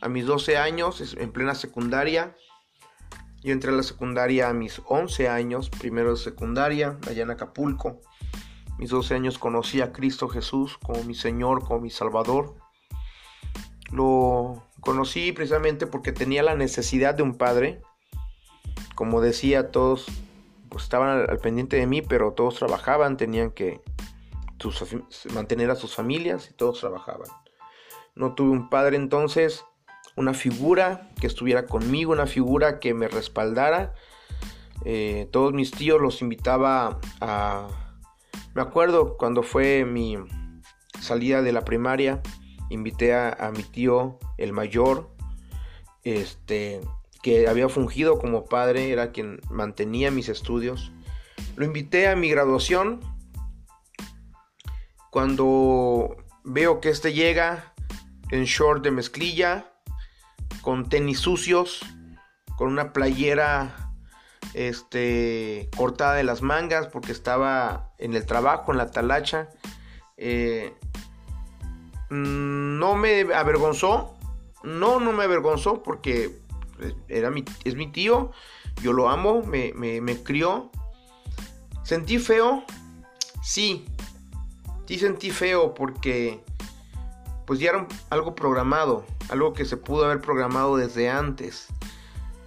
A 0.00 0.08
mis 0.08 0.26
12 0.26 0.56
años, 0.56 1.16
en 1.18 1.32
plena 1.32 1.54
secundaria, 1.54 2.36
yo 3.42 3.52
entré 3.52 3.70
a 3.70 3.74
la 3.74 3.82
secundaria 3.82 4.48
a 4.48 4.54
mis 4.54 4.80
11 4.86 5.28
años, 5.28 5.70
primero 5.70 6.12
de 6.12 6.16
secundaria, 6.16 6.98
allá 7.08 7.24
en 7.24 7.30
Acapulco. 7.30 8.00
Mis 8.78 8.90
12 8.90 9.14
años 9.14 9.38
conocí 9.38 9.80
a 9.80 9.92
Cristo 9.92 10.28
Jesús 10.28 10.78
como 10.78 11.02
mi 11.04 11.14
Señor, 11.14 11.64
como 11.64 11.80
mi 11.80 11.90
Salvador. 11.90 12.56
Lo 13.90 14.64
conocí 14.80 15.32
precisamente 15.32 15.86
porque 15.86 16.12
tenía 16.12 16.42
la 16.42 16.56
necesidad 16.56 17.14
de 17.14 17.22
un 17.22 17.36
padre. 17.36 17.80
Como 18.94 19.20
decía, 19.20 19.70
todos 19.70 20.06
pues, 20.68 20.84
estaban 20.84 21.26
al, 21.28 21.38
pendiente 21.38 21.76
de 21.76 21.86
mí, 21.86 22.02
pero 22.02 22.32
todos 22.32 22.56
trabajaban, 22.56 23.16
tenían 23.16 23.50
que 23.50 23.80
mantener 25.34 25.70
a 25.70 25.76
sus 25.76 25.94
familias 25.94 26.48
y 26.50 26.54
todos 26.54 26.80
trabajaban. 26.80 27.28
No 28.14 28.34
tuve 28.34 28.50
un 28.50 28.70
padre 28.70 28.96
entonces 28.96 29.64
una 30.16 30.34
figura 30.34 31.10
que 31.20 31.26
estuviera 31.26 31.66
conmigo, 31.66 32.12
una 32.12 32.26
figura 32.26 32.80
que 32.80 32.94
me 32.94 33.08
respaldara. 33.08 33.94
Eh, 34.84 35.28
todos 35.32 35.52
mis 35.52 35.70
tíos 35.70 36.00
los 36.00 36.22
invitaba 36.22 37.00
a... 37.20 37.83
Me 38.54 38.62
acuerdo 38.62 39.16
cuando 39.16 39.42
fue 39.42 39.84
mi 39.84 40.16
salida 41.00 41.42
de 41.42 41.52
la 41.52 41.64
primaria, 41.64 42.22
invité 42.70 43.14
a, 43.14 43.52
mi 43.54 43.64
tío, 43.64 44.18
el 44.38 44.52
mayor, 44.52 45.10
este, 46.04 46.80
que 47.22 47.48
había 47.48 47.68
fungido 47.68 48.18
como 48.18 48.44
padre, 48.44 48.90
era 48.92 49.10
quien 49.10 49.40
mantenía 49.50 50.10
mis 50.10 50.28
estudios. 50.28 50.92
Lo 51.56 51.64
invité 51.64 52.08
a 52.08 52.16
mi 52.16 52.30
graduación. 52.30 53.00
Cuando 55.10 56.16
veo 56.44 56.80
que 56.80 56.90
este 56.90 57.12
llega 57.12 57.74
en 58.30 58.44
short 58.44 58.84
de 58.84 58.90
mezclilla, 58.92 59.72
con 60.62 60.88
tenis 60.88 61.18
sucios, 61.18 61.80
con 62.56 62.68
una 62.68 62.92
playera 62.92 63.83
este, 64.54 65.68
cortada 65.76 66.14
de 66.14 66.24
las 66.24 66.42
mangas 66.42 66.86
porque 66.86 67.12
estaba 67.12 67.90
en 67.98 68.14
el 68.14 68.24
trabajo, 68.24 68.72
en 68.72 68.78
la 68.78 68.90
talacha. 68.90 69.48
Eh, 70.16 70.72
no 72.10 72.94
me 72.94 73.34
avergonzó, 73.34 74.14
no, 74.62 75.00
no 75.00 75.12
me 75.12 75.24
avergonzó 75.24 75.82
porque 75.82 76.38
era 77.08 77.30
mi, 77.30 77.44
es 77.64 77.74
mi 77.74 77.90
tío, 77.90 78.30
yo 78.82 78.92
lo 78.92 79.08
amo, 79.08 79.42
me, 79.42 79.72
me, 79.74 80.00
me 80.00 80.22
crió. 80.22 80.70
¿Sentí 81.82 82.18
feo? 82.18 82.64
Sí, 83.42 83.84
sí 84.86 84.98
sentí 84.98 85.30
feo 85.30 85.74
porque 85.74 86.42
pues 87.46 87.60
ya 87.60 87.70
era 87.70 87.86
algo 88.10 88.34
programado, 88.34 89.04
algo 89.28 89.52
que 89.52 89.64
se 89.64 89.76
pudo 89.76 90.06
haber 90.06 90.20
programado 90.20 90.76
desde 90.76 91.10
antes, 91.10 91.68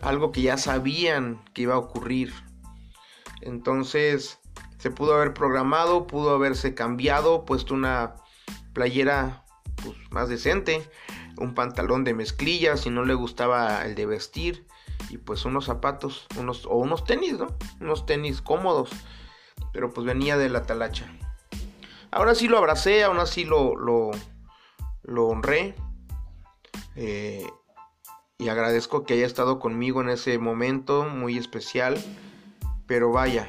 algo 0.01 0.31
que 0.31 0.41
ya 0.41 0.57
sabían 0.57 1.43
que 1.53 1.63
iba 1.63 1.75
a 1.75 1.79
ocurrir. 1.79 2.33
Entonces 3.41 4.39
se 4.77 4.91
pudo 4.91 5.15
haber 5.15 5.33
programado, 5.33 6.07
pudo 6.07 6.31
haberse 6.31 6.73
cambiado, 6.75 7.45
puesto 7.45 7.73
una 7.73 8.15
playera 8.73 9.43
pues, 9.83 9.95
más 10.11 10.29
decente, 10.29 10.87
un 11.37 11.53
pantalón 11.53 12.03
de 12.03 12.13
mezclilla 12.13 12.77
si 12.77 12.89
no 12.89 13.03
le 13.05 13.13
gustaba 13.13 13.83
el 13.85 13.95
de 13.95 14.05
vestir 14.05 14.67
y 15.09 15.17
pues 15.17 15.45
unos 15.45 15.65
zapatos, 15.65 16.27
unos 16.37 16.65
o 16.65 16.75
unos 16.75 17.03
tenis, 17.05 17.33
¿no? 17.33 17.47
Unos 17.79 18.05
tenis 18.05 18.41
cómodos. 18.41 18.89
pero 19.73 19.91
pues 19.93 20.05
venía 20.05 20.37
de 20.37 20.49
la 20.49 20.63
talacha. 20.63 21.05
Ahora 22.11 22.35
sí 22.35 22.47
lo 22.47 22.57
abracé, 22.57 23.03
aún 23.03 23.19
así 23.19 23.43
lo, 23.45 23.75
lo, 23.75 25.27
honré. 25.27 25.75
Eh, 26.95 27.45
y 28.39 28.49
agradezco 28.49 29.03
que 29.03 29.15
haya 29.15 29.25
estado 29.25 29.59
conmigo 29.59 30.01
en 30.01 30.09
ese 30.09 30.37
momento 30.37 31.05
muy 31.05 31.37
especial. 31.37 31.97
Pero 32.85 33.11
vaya, 33.11 33.47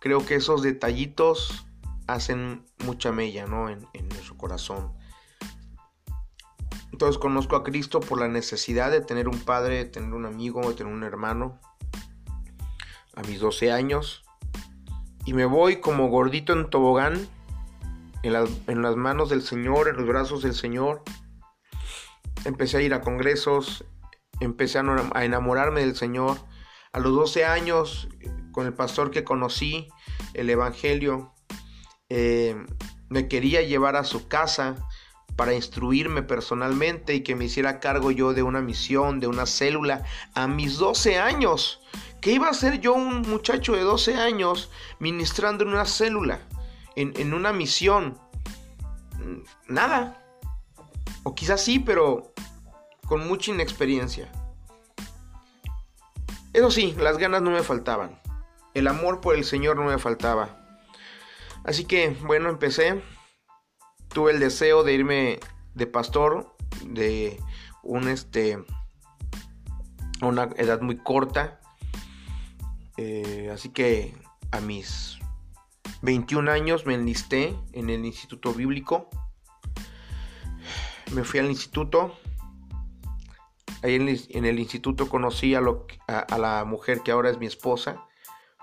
creo 0.00 0.24
que 0.24 0.36
esos 0.36 0.62
detallitos 0.62 1.66
hacen 2.06 2.64
mucha 2.84 3.12
mella 3.12 3.46
¿no? 3.46 3.68
en, 3.68 3.86
en 3.92 4.08
nuestro 4.08 4.36
corazón. 4.36 4.92
Entonces 6.92 7.18
conozco 7.18 7.56
a 7.56 7.62
Cristo 7.62 8.00
por 8.00 8.20
la 8.20 8.28
necesidad 8.28 8.90
de 8.90 9.00
tener 9.00 9.28
un 9.28 9.38
padre, 9.38 9.76
de 9.76 9.84
tener 9.84 10.12
un 10.12 10.26
amigo, 10.26 10.66
de 10.68 10.74
tener 10.74 10.92
un 10.92 11.04
hermano. 11.04 11.58
A 13.14 13.22
mis 13.22 13.40
12 13.40 13.70
años. 13.70 14.24
Y 15.26 15.34
me 15.34 15.44
voy 15.44 15.80
como 15.80 16.08
gordito 16.08 16.52
en 16.54 16.70
tobogán, 16.70 17.28
en 18.22 18.34
en 18.66 18.82
las 18.82 18.96
manos 18.96 19.28
del 19.28 19.42
Señor, 19.42 19.88
en 19.88 19.96
los 19.96 20.06
brazos 20.06 20.42
del 20.42 20.54
Señor. 20.54 21.02
Empecé 22.44 22.78
a 22.78 22.82
ir 22.82 22.94
a 22.94 23.00
congresos, 23.00 23.84
empecé 24.40 24.78
a 24.78 25.24
enamorarme 25.24 25.80
del 25.80 25.96
Señor. 25.96 26.38
A 26.92 26.98
los 26.98 27.14
12 27.14 27.44
años, 27.44 28.08
con 28.52 28.66
el 28.66 28.74
pastor 28.74 29.10
que 29.10 29.24
conocí, 29.24 29.88
el 30.34 30.50
Evangelio, 30.50 31.32
eh, 32.08 32.56
me 33.08 33.28
quería 33.28 33.62
llevar 33.62 33.96
a 33.96 34.04
su 34.04 34.28
casa 34.28 34.76
para 35.36 35.54
instruirme 35.54 36.22
personalmente 36.22 37.14
y 37.14 37.22
que 37.22 37.34
me 37.34 37.46
hiciera 37.46 37.80
cargo 37.80 38.10
yo 38.10 38.34
de 38.34 38.42
una 38.42 38.60
misión, 38.60 39.20
de 39.20 39.26
una 39.26 39.46
célula, 39.46 40.04
a 40.34 40.46
mis 40.46 40.76
12 40.78 41.18
años. 41.18 41.80
¿Qué 42.20 42.32
iba 42.32 42.48
a 42.48 42.54
ser 42.54 42.80
yo 42.80 42.92
un 42.92 43.22
muchacho 43.22 43.72
de 43.72 43.82
12 43.82 44.16
años 44.16 44.70
ministrando 44.98 45.64
en 45.64 45.70
una 45.70 45.86
célula, 45.86 46.40
en, 46.96 47.12
en 47.16 47.32
una 47.32 47.52
misión? 47.52 48.18
Nada. 49.68 50.16
O 51.22 51.34
quizás 51.34 51.62
sí, 51.62 51.78
pero 51.78 52.32
con 53.06 53.26
mucha 53.26 53.50
inexperiencia. 53.50 54.30
Eso 56.52 56.70
sí, 56.70 56.94
las 56.98 57.18
ganas 57.18 57.42
no 57.42 57.50
me 57.50 57.62
faltaban. 57.62 58.20
El 58.74 58.88
amor 58.88 59.20
por 59.20 59.34
el 59.34 59.44
Señor 59.44 59.76
no 59.76 59.84
me 59.84 59.98
faltaba. 59.98 60.60
Así 61.64 61.84
que, 61.84 62.16
bueno, 62.22 62.48
empecé. 62.48 63.02
Tuve 64.08 64.32
el 64.32 64.40
deseo 64.40 64.82
de 64.82 64.92
irme 64.94 65.40
de 65.74 65.86
pastor 65.86 66.56
de 66.84 67.40
un 67.82 68.08
este 68.08 68.58
una 70.22 70.44
edad 70.56 70.80
muy 70.80 70.96
corta. 70.98 71.60
Eh, 72.96 73.50
así 73.52 73.70
que 73.70 74.14
a 74.50 74.60
mis 74.60 75.18
21 76.02 76.50
años 76.50 76.86
me 76.86 76.94
enlisté 76.94 77.56
en 77.72 77.90
el 77.90 78.04
Instituto 78.04 78.52
Bíblico. 78.52 79.08
Me 81.12 81.24
fui 81.24 81.40
al 81.40 81.46
instituto. 81.46 82.18
Ahí 83.82 83.94
en, 83.94 84.44
el 84.44 84.58
instituto 84.58 85.08
conocí 85.08 85.54
a, 85.54 85.60
a 85.60 86.38
la 86.38 86.64
mujer 86.64 87.00
que 87.02 87.12
ahora 87.12 87.30
es 87.30 87.38
mi 87.38 87.46
esposa. 87.46 88.04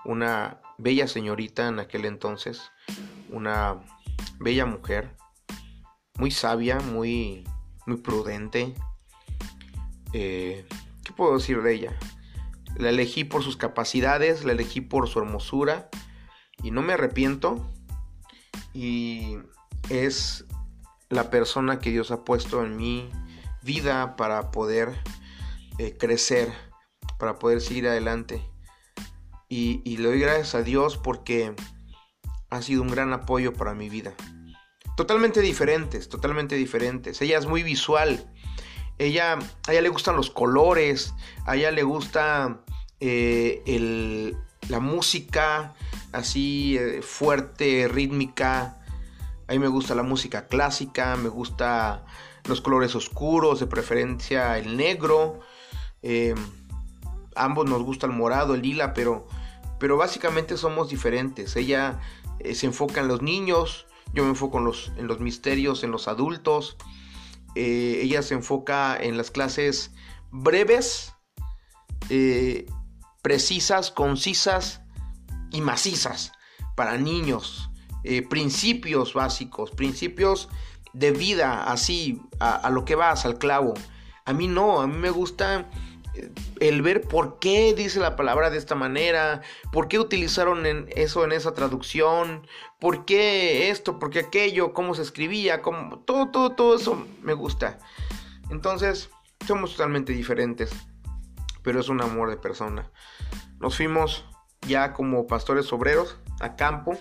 Una 0.04 0.60
bella 0.78 1.08
señorita 1.08 1.68
en 1.68 1.80
aquel 1.80 2.04
entonces 2.04 2.70
una 3.30 3.80
bella 4.38 4.66
mujer, 4.66 5.16
muy 6.16 6.30
sabia, 6.30 6.80
muy, 6.80 7.44
muy 7.86 7.96
prudente. 7.98 8.74
Eh, 10.12 10.66
¿Qué 11.04 11.12
puedo 11.12 11.36
decir 11.36 11.62
de 11.62 11.74
ella? 11.74 11.98
La 12.76 12.90
elegí 12.90 13.24
por 13.24 13.42
sus 13.42 13.56
capacidades, 13.56 14.44
la 14.44 14.52
elegí 14.52 14.80
por 14.80 15.08
su 15.08 15.18
hermosura 15.18 15.88
y 16.62 16.70
no 16.70 16.82
me 16.82 16.94
arrepiento. 16.94 17.70
Y 18.72 19.38
es 19.90 20.44
la 21.08 21.30
persona 21.30 21.78
que 21.78 21.90
Dios 21.90 22.10
ha 22.10 22.24
puesto 22.24 22.64
en 22.64 22.76
mi 22.76 23.10
vida 23.62 24.16
para 24.16 24.50
poder 24.50 24.94
eh, 25.78 25.96
crecer, 25.98 26.52
para 27.18 27.38
poder 27.38 27.60
seguir 27.60 27.88
adelante. 27.88 28.42
Y, 29.48 29.80
y 29.84 29.96
le 29.96 30.08
doy 30.08 30.20
gracias 30.20 30.54
a 30.54 30.62
Dios 30.62 30.98
porque 30.98 31.54
ha 32.50 32.62
sido 32.62 32.82
un 32.82 32.88
gran 32.88 33.12
apoyo 33.12 33.52
para 33.52 33.74
mi 33.74 33.88
vida. 33.88 34.14
Totalmente 34.96 35.40
diferentes, 35.40 36.08
totalmente 36.08 36.56
diferentes. 36.56 37.22
Ella 37.22 37.38
es 37.38 37.46
muy 37.46 37.62
visual. 37.62 38.32
Ella, 38.98 39.38
a 39.66 39.72
ella 39.72 39.82
le 39.82 39.88
gustan 39.90 40.16
los 40.16 40.30
colores, 40.30 41.14
a 41.46 41.54
ella 41.54 41.70
le 41.70 41.84
gusta 41.84 42.64
eh, 42.98 44.34
la 44.68 44.80
música 44.80 45.74
así 46.12 46.76
eh, 46.78 47.00
fuerte, 47.02 47.86
rítmica. 47.86 48.74
A 49.48 49.52
mí 49.52 49.58
me 49.58 49.68
gusta 49.68 49.94
la 49.94 50.02
música 50.02 50.46
clásica, 50.46 51.16
me 51.16 51.30
gusta 51.30 52.04
los 52.44 52.60
colores 52.60 52.94
oscuros, 52.94 53.60
de 53.60 53.66
preferencia 53.66 54.58
el 54.58 54.76
negro. 54.76 55.40
Eh, 56.02 56.34
ambos 57.34 57.64
nos 57.64 57.82
gusta 57.82 58.06
el 58.06 58.12
morado, 58.12 58.54
el 58.54 58.60
lila, 58.60 58.92
pero, 58.92 59.26
pero 59.80 59.96
básicamente 59.96 60.58
somos 60.58 60.90
diferentes. 60.90 61.56
Ella 61.56 61.98
eh, 62.40 62.54
se 62.54 62.66
enfoca 62.66 63.00
en 63.00 63.08
los 63.08 63.22
niños, 63.22 63.86
yo 64.12 64.22
me 64.22 64.28
enfoco 64.28 64.58
en 64.58 64.64
los, 65.06 65.20
misterios, 65.20 65.82
en 65.82 65.92
los 65.92 66.08
adultos. 66.08 66.76
Eh, 67.54 68.00
ella 68.02 68.20
se 68.20 68.34
enfoca 68.34 68.98
en 68.98 69.16
las 69.16 69.30
clases 69.30 69.92
breves, 70.30 71.14
precisas, 73.22 73.90
concisas 73.90 74.82
y 75.50 75.62
macizas 75.62 76.32
para 76.76 76.98
niños. 76.98 77.70
Principios 78.28 79.14
básicos, 79.14 79.70
principios 79.70 80.48
de 80.92 81.12
vida, 81.12 81.70
así, 81.70 82.20
a, 82.40 82.70
lo 82.70 82.84
que 82.84 82.94
vas, 82.94 83.24
al 83.24 83.38
clavo. 83.38 83.74
A 84.24 84.32
mí 84.32 84.46
no, 84.46 84.80
a 84.80 84.86
mí 84.86 84.96
me 84.96 85.10
gusta 85.10 85.68
el 86.60 86.82
ver 86.82 87.02
por 87.02 87.38
qué 87.38 87.74
dice 87.74 88.00
la 88.00 88.16
palabra 88.16 88.50
de 88.50 88.58
esta 88.58 88.74
manera, 88.74 89.42
por 89.72 89.88
qué 89.88 89.98
utilizaron 89.98 90.64
eso 90.96 91.24
en 91.24 91.32
esa 91.32 91.54
traducción, 91.54 92.46
por 92.80 93.04
qué 93.04 93.70
esto, 93.70 93.98
por 93.98 94.10
qué 94.10 94.20
aquello, 94.20 94.72
cómo 94.72 94.94
se 94.94 95.02
escribía, 95.02 95.62
cómo, 95.62 96.00
todo, 96.00 96.30
todo, 96.30 96.50
todo 96.50 96.76
eso 96.76 97.06
me 97.22 97.34
gusta. 97.34 97.78
Entonces, 98.50 99.10
somos 99.46 99.72
totalmente 99.72 100.12
diferentes, 100.12 100.70
pero 101.62 101.80
es 101.80 101.88
un 101.88 102.02
amor 102.02 102.30
de 102.30 102.36
persona. 102.36 102.90
Nos 103.60 103.76
fuimos 103.76 104.24
ya 104.66 104.92
como 104.92 105.26
pastores 105.26 105.72
obreros 105.72 106.18
a 106.40 106.56
campo, 106.56 106.96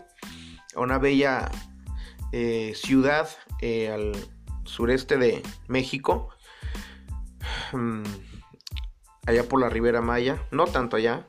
a 0.78 0.82
una 0.82 1.00
bella 1.00 1.50
eh, 2.32 2.74
ciudad 2.76 3.28
eh, 3.62 3.90
al 3.90 4.14
sureste 4.64 5.18
de 5.18 5.44
México. 5.68 6.30
Mm, 7.74 8.04
allá 9.26 9.44
por 9.50 9.60
la 9.60 9.70
Ribera 9.70 10.02
Maya, 10.02 10.42
no 10.52 10.66
tanto 10.66 10.96
allá, 10.96 11.28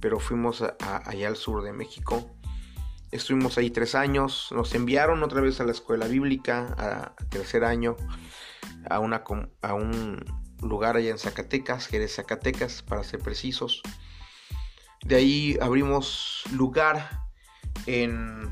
pero 0.00 0.20
fuimos 0.20 0.62
allá 0.62 1.28
al 1.28 1.36
sur 1.36 1.62
de 1.62 1.72
México. 1.72 2.30
Estuvimos 3.10 3.58
ahí 3.58 3.70
tres 3.70 3.96
años, 3.96 4.48
nos 4.52 4.74
enviaron 4.74 5.22
otra 5.24 5.40
vez 5.40 5.60
a 5.60 5.64
la 5.64 5.72
escuela 5.72 6.06
bíblica, 6.06 6.74
a 6.78 7.14
tercer 7.26 7.64
año, 7.64 7.96
a, 8.88 9.00
una, 9.00 9.24
a 9.62 9.74
un 9.74 10.24
lugar 10.62 10.96
allá 10.96 11.10
en 11.10 11.18
Zacatecas, 11.18 11.88
Jerez 11.88 12.14
Zacatecas, 12.14 12.82
para 12.82 13.02
ser 13.02 13.18
precisos. 13.18 13.82
De 15.04 15.16
ahí 15.16 15.58
abrimos 15.60 16.44
lugar 16.52 17.29
en, 17.86 18.50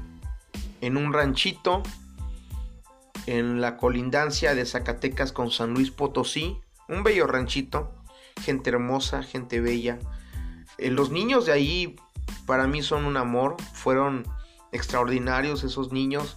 un 0.83 1.13
ranchito 1.13 1.83
en 3.27 3.61
la 3.61 3.77
colindancia 3.77 4.55
de 4.55 4.65
Zacatecas 4.65 5.33
con 5.33 5.51
San 5.51 5.75
Luis 5.75 5.91
Potosí, 5.91 6.61
un 6.89 7.03
bello 7.03 7.27
ranchito 7.27 7.99
gente 8.39 8.71
hermosa, 8.71 9.23
gente 9.23 9.61
bella. 9.61 9.99
Eh, 10.79 10.91
los 10.91 11.11
niños 11.11 11.47
de 11.47 11.53
ahí 11.53 11.97
para 12.47 12.67
mí 12.67 12.83
son 12.83 13.05
un 13.05 13.17
amor, 13.17 13.57
fueron 13.73 14.27
extraordinarios 14.73 15.65
esos 15.65 15.93
niños, 15.93 16.37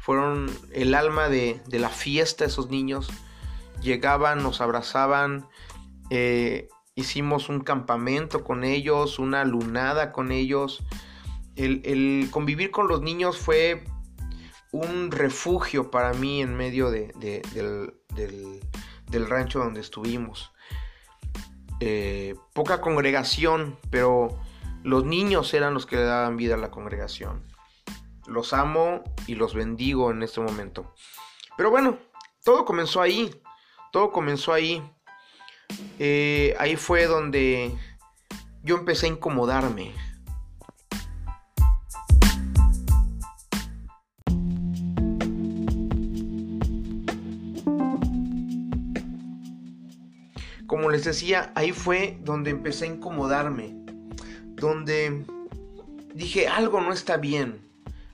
fueron 0.00 0.50
el 0.72 0.94
alma 0.94 1.28
de, 1.28 1.60
la 1.70 1.88
fiesta 1.88 2.44
esos 2.44 2.70
niños. 2.70 3.08
Llegaban, 3.82 4.42
nos 4.42 4.60
abrazaban, 4.60 5.46
eh, 6.10 6.68
hicimos 6.94 7.48
un 7.48 7.60
campamento 7.60 8.42
con 8.42 8.64
ellos, 8.64 9.18
una 9.18 9.44
lunada 9.44 10.12
con 10.12 10.32
ellos. 10.32 10.82
El, 11.56 12.28
convivir 12.30 12.70
con 12.70 12.86
los 12.86 13.00
niños 13.00 13.38
fue 13.38 13.84
un 14.72 15.10
refugio 15.10 15.90
para 15.90 16.12
mí 16.12 16.42
en 16.42 16.54
medio 16.54 16.90
de, 16.90 17.12
del, 17.52 18.60
del 19.08 19.26
rancho 19.26 19.60
donde 19.60 19.80
estuvimos. 19.80 20.52
Eh, 21.80 22.34
poca 22.54 22.80
congregación, 22.80 23.78
pero 23.90 24.40
los 24.82 25.04
niños 25.04 25.52
eran 25.52 25.74
los 25.74 25.84
que 25.84 25.96
le 25.96 26.04
daban 26.04 26.36
vida 26.36 26.54
a 26.54 26.58
la 26.58 26.70
congregación. 26.70 27.44
Los 28.26 28.52
amo 28.52 29.02
y 29.26 29.34
los 29.34 29.54
bendigo 29.54 30.10
en 30.10 30.22
este 30.22 30.40
momento. 30.40 30.94
Pero 31.56 31.70
bueno, 31.70 31.98
todo 32.44 32.64
comenzó 32.64 33.02
ahí. 33.02 33.42
Todo 33.92 34.10
comenzó 34.10 34.52
ahí. 34.52 34.82
Eh, 35.98 36.54
ahí 36.58 36.76
fue 36.76 37.06
donde 37.06 37.76
yo 38.62 38.76
empecé 38.76 39.06
a 39.06 39.10
incomodarme. 39.10 39.92
Les 50.96 51.04
decía, 51.04 51.52
ahí 51.54 51.72
fue 51.72 52.18
donde 52.22 52.48
empecé 52.48 52.86
a 52.86 52.88
incomodarme, 52.88 53.76
donde 54.54 55.26
dije, 56.14 56.48
algo 56.48 56.80
no 56.80 56.90
está 56.90 57.18
bien, 57.18 57.60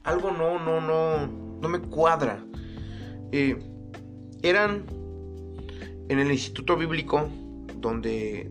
algo 0.03 0.33
no, 0.33 0.59
no, 0.59 0.81
no, 0.81 1.29
no 1.61 1.69
me 1.69 1.79
cuadra. 1.79 2.45
Eh, 3.31 3.57
eran 4.43 4.85
en 6.09 6.19
el 6.19 6.33
Instituto 6.33 6.77
Bíblico, 6.77 7.29
donde 7.77 8.51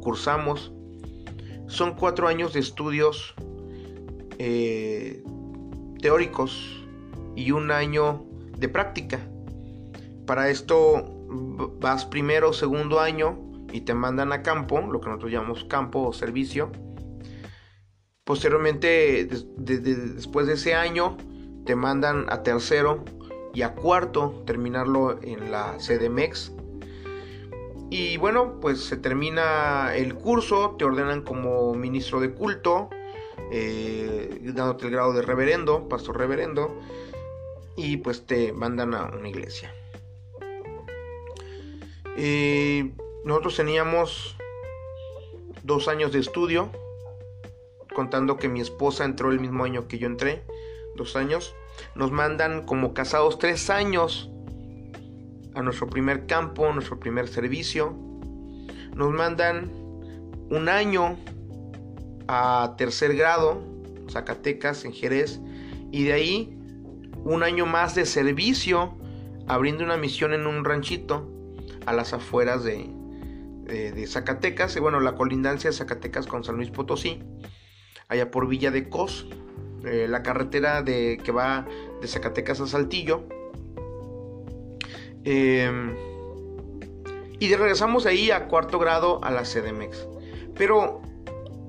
cursamos, 0.00 0.72
son 1.66 1.96
cuatro 1.96 2.28
años 2.28 2.52
de 2.52 2.60
estudios 2.60 3.34
eh, 4.38 5.24
teóricos 6.00 6.86
y 7.34 7.50
un 7.50 7.72
año 7.72 8.24
de 8.56 8.68
práctica. 8.68 9.18
Para 10.24 10.50
esto 10.50 11.26
vas 11.80 12.04
primero 12.04 12.50
o 12.50 12.52
segundo 12.52 13.00
año 13.00 13.51
y 13.72 13.80
te 13.80 13.94
mandan 13.94 14.32
a 14.32 14.42
campo, 14.42 14.80
lo 14.80 15.00
que 15.00 15.08
nosotros 15.08 15.32
llamamos 15.32 15.64
campo 15.64 16.06
o 16.06 16.12
servicio. 16.12 16.70
Posteriormente, 18.24 19.28
después 19.56 20.46
de 20.46 20.52
ese 20.52 20.74
año, 20.74 21.16
te 21.66 21.74
mandan 21.74 22.26
a 22.28 22.42
tercero 22.42 23.04
y 23.54 23.62
a 23.62 23.74
cuarto, 23.74 24.42
terminarlo 24.46 25.18
en 25.22 25.50
la 25.50 25.76
CDMEX. 25.78 26.52
Y 27.90 28.16
bueno, 28.16 28.58
pues 28.60 28.80
se 28.80 28.96
termina 28.96 29.94
el 29.94 30.14
curso, 30.14 30.76
te 30.78 30.84
ordenan 30.84 31.22
como 31.22 31.74
ministro 31.74 32.20
de 32.20 32.32
culto, 32.32 32.88
eh, 33.50 34.40
dándote 34.54 34.86
el 34.86 34.92
grado 34.92 35.12
de 35.12 35.22
reverendo, 35.22 35.88
pastor 35.88 36.16
reverendo, 36.16 36.78
y 37.76 37.98
pues 37.98 38.24
te 38.24 38.52
mandan 38.52 38.94
a 38.94 39.04
una 39.06 39.28
iglesia. 39.28 39.74
Eh, 42.16 42.92
nosotros 43.24 43.56
teníamos 43.56 44.36
dos 45.62 45.86
años 45.86 46.12
de 46.12 46.18
estudio, 46.18 46.70
contando 47.94 48.36
que 48.36 48.48
mi 48.48 48.60
esposa 48.60 49.04
entró 49.04 49.30
el 49.30 49.38
mismo 49.38 49.64
año 49.64 49.86
que 49.86 49.98
yo 49.98 50.06
entré, 50.06 50.42
dos 50.96 51.14
años. 51.14 51.54
Nos 51.94 52.10
mandan 52.10 52.66
como 52.66 52.94
casados 52.94 53.38
tres 53.38 53.70
años 53.70 54.28
a 55.54 55.62
nuestro 55.62 55.88
primer 55.88 56.26
campo, 56.26 56.72
nuestro 56.72 56.98
primer 56.98 57.28
servicio. 57.28 57.96
Nos 58.94 59.12
mandan 59.12 59.70
un 60.50 60.68
año 60.68 61.16
a 62.26 62.74
tercer 62.76 63.14
grado, 63.14 63.62
Zacatecas, 64.10 64.84
en 64.84 64.92
Jerez, 64.92 65.40
y 65.92 66.04
de 66.04 66.12
ahí 66.12 66.58
un 67.24 67.44
año 67.44 67.66
más 67.66 67.94
de 67.94 68.04
servicio, 68.04 68.96
abriendo 69.46 69.84
una 69.84 69.96
misión 69.96 70.32
en 70.32 70.46
un 70.46 70.64
ranchito 70.64 71.28
a 71.86 71.92
las 71.92 72.12
afueras 72.12 72.64
de, 72.64 72.90
de, 73.64 74.06
Zacatecas, 74.06 74.76
y 74.76 74.80
bueno, 74.80 75.00
la 75.00 75.14
colindancia 75.14 75.70
de 75.70 75.76
Zacatecas 75.76 76.26
con 76.26 76.44
San 76.44 76.56
Luis 76.56 76.70
Potosí, 76.70 77.22
allá 78.08 78.30
por 78.30 78.48
Villa 78.48 78.70
de 78.70 78.88
Cos, 78.88 79.26
eh, 79.84 80.06
la 80.08 80.22
carretera 80.22 80.82
de, 80.82 81.20
que 81.22 81.32
va 81.32 81.66
de 82.00 82.06
Zacatecas 82.08 82.60
a 82.60 82.66
Saltillo. 82.66 83.24
Em, 85.24 85.94
y 87.38 87.54
regresamos 87.54 88.06
ahí 88.06 88.30
a 88.30 88.46
cuarto 88.46 88.78
grado 88.78 89.22
a 89.24 89.30
la 89.30 89.42
CDMX. 89.42 90.06
Pero 90.56 91.02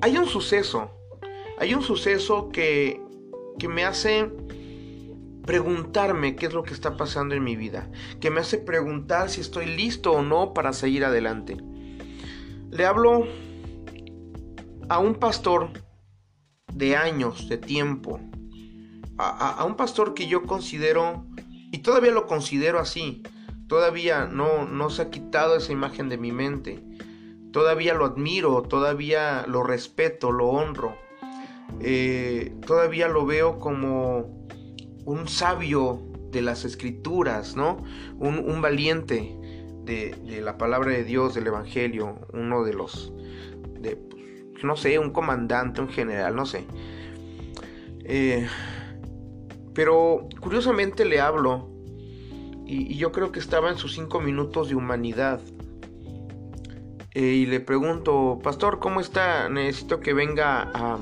hay 0.02 0.18
un 0.18 0.28
suceso, 0.28 0.92
hay 1.58 1.74
un 1.74 1.82
suceso 1.82 2.50
que, 2.50 3.02
que 3.58 3.68
me 3.68 3.86
hace 3.86 4.30
preguntarme 5.46 6.36
qué 6.36 6.46
es 6.48 6.54
lo 6.54 6.64
que 6.64 6.74
está 6.74 6.96
pasando 6.98 7.36
en 7.36 7.44
mi 7.44 7.56
vida, 7.56 7.90
que 8.20 8.30
me 8.30 8.42
hace 8.42 8.58
preguntar 8.58 9.30
si 9.30 9.42
estoy 9.42 9.66
listo 9.66 10.12
o 10.14 10.22
no 10.22 10.54
para 10.54 10.74
seguir 10.74 11.06
adelante. 11.06 11.58
Le 12.74 12.88
hablo 12.88 13.28
a 14.90 14.98
un 14.98 15.14
pastor 15.14 15.70
de 16.74 16.96
años, 16.96 17.48
de 17.48 17.60
tiempo, 17.60 18.20
a, 19.20 19.64
un 19.64 19.76
pastor 19.76 20.16
que 20.16 20.26
yo 20.26 20.42
considero, 20.42 21.24
y 21.72 21.78
todavía 21.78 22.12
lo 22.12 22.26
considero 22.26 22.80
así, 22.80 23.22
todavía 23.68 24.26
no, 24.26 24.66
no 24.66 24.90
se 24.90 25.04
ha 25.04 25.12
quitado 25.12 25.56
esa 25.56 25.72
imagen 25.72 26.10
de 26.10 26.18
mi 26.18 26.32
mente, 26.32 26.84
todavía 27.52 27.94
lo 27.94 28.06
admiro, 28.06 28.64
todavía 28.64 29.46
lo 29.48 29.62
respeto, 29.62 30.32
lo 30.32 30.48
honro, 30.48 30.98
eh, 31.80 32.56
todavía 32.66 33.08
lo 33.08 33.28
veo 33.28 33.60
como 33.60 34.48
un 35.06 35.28
sabio 35.28 36.02
de 36.32 36.42
las 36.42 36.66
escrituras, 36.66 37.56
¿no? 37.56 37.78
Un, 38.18 38.62
valiente 38.64 39.38
de, 39.86 40.42
la 40.42 40.58
palabra 40.58 40.92
de 40.92 41.04
Dios, 41.04 41.34
del 41.34 41.48
Evangelio, 41.48 42.20
uno 42.34 42.64
de 42.64 42.74
los, 42.74 43.14
de, 43.80 43.96
pues, 43.96 44.64
no 44.64 44.76
sé, 44.76 45.00
un 45.00 45.12
comandante, 45.12 45.82
un 45.82 45.90
general, 45.90 46.36
no 46.36 46.46
sé. 46.46 46.66
Eh, 48.06 48.48
pero 49.74 50.28
curiosamente 50.40 51.06
le 51.06 51.20
hablo 51.20 51.70
y, 52.66 52.96
yo 52.96 53.12
creo 53.12 53.32
que 53.32 53.40
estaba 53.40 53.70
en 53.70 53.78
sus 53.78 53.94
cinco 53.94 54.20
minutos 54.22 54.70
de 54.70 54.76
humanidad. 54.76 55.42
Eh, 57.16 57.22
y 57.22 57.46
le 57.46 57.60
pregunto, 57.60 58.40
pastor, 58.44 58.80
¿cómo 58.80 59.00
está? 59.00 59.48
Necesito 59.50 60.00
que 60.00 60.14
venga 60.14 60.72
a, 60.74 60.98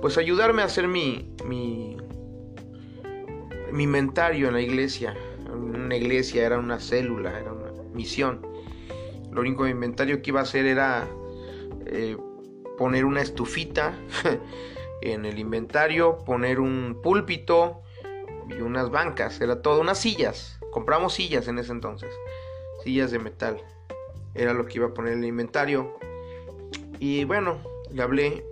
pues, 0.00 0.16
ayudarme 0.16 0.62
a 0.62 0.66
hacer 0.66 0.88
mi, 0.88 1.30
mi, 1.46 1.96
mi 3.72 3.82
inventario 3.84 4.48
en 4.48 4.54
la 4.54 4.62
iglesia. 4.62 5.14
Una 5.52 5.96
iglesia 5.96 6.46
era 6.46 6.58
una 6.58 6.78
célula, 6.78 7.38
era 7.38 7.52
una 7.52 7.59
misión. 7.92 8.46
Lo 9.30 9.40
único 9.40 9.66
inventario 9.66 10.22
que 10.22 10.30
iba 10.30 10.40
a 10.40 10.44
hacer 10.44 10.66
era 10.66 11.08
eh, 11.86 12.16
poner 12.78 13.04
una 13.04 13.22
estufita 13.22 13.94
en 15.02 15.24
el 15.24 15.38
inventario, 15.38 16.18
poner 16.18 16.60
un 16.60 17.00
púlpito 17.02 17.82
y 18.48 18.60
unas 18.60 18.90
bancas. 18.90 19.40
Era 19.40 19.62
todo, 19.62 19.80
unas 19.80 19.98
sillas. 19.98 20.58
Compramos 20.72 21.14
sillas 21.14 21.48
en 21.48 21.58
ese 21.58 21.72
entonces. 21.72 22.12
Sillas 22.82 23.10
de 23.10 23.18
metal. 23.18 23.62
Era 24.34 24.54
lo 24.54 24.66
que 24.66 24.78
iba 24.78 24.86
a 24.88 24.94
poner 24.94 25.12
en 25.14 25.20
el 25.20 25.28
inventario. 25.28 25.98
Y 26.98 27.24
bueno, 27.24 27.58
le 27.92 28.02
hablé. 28.02 28.44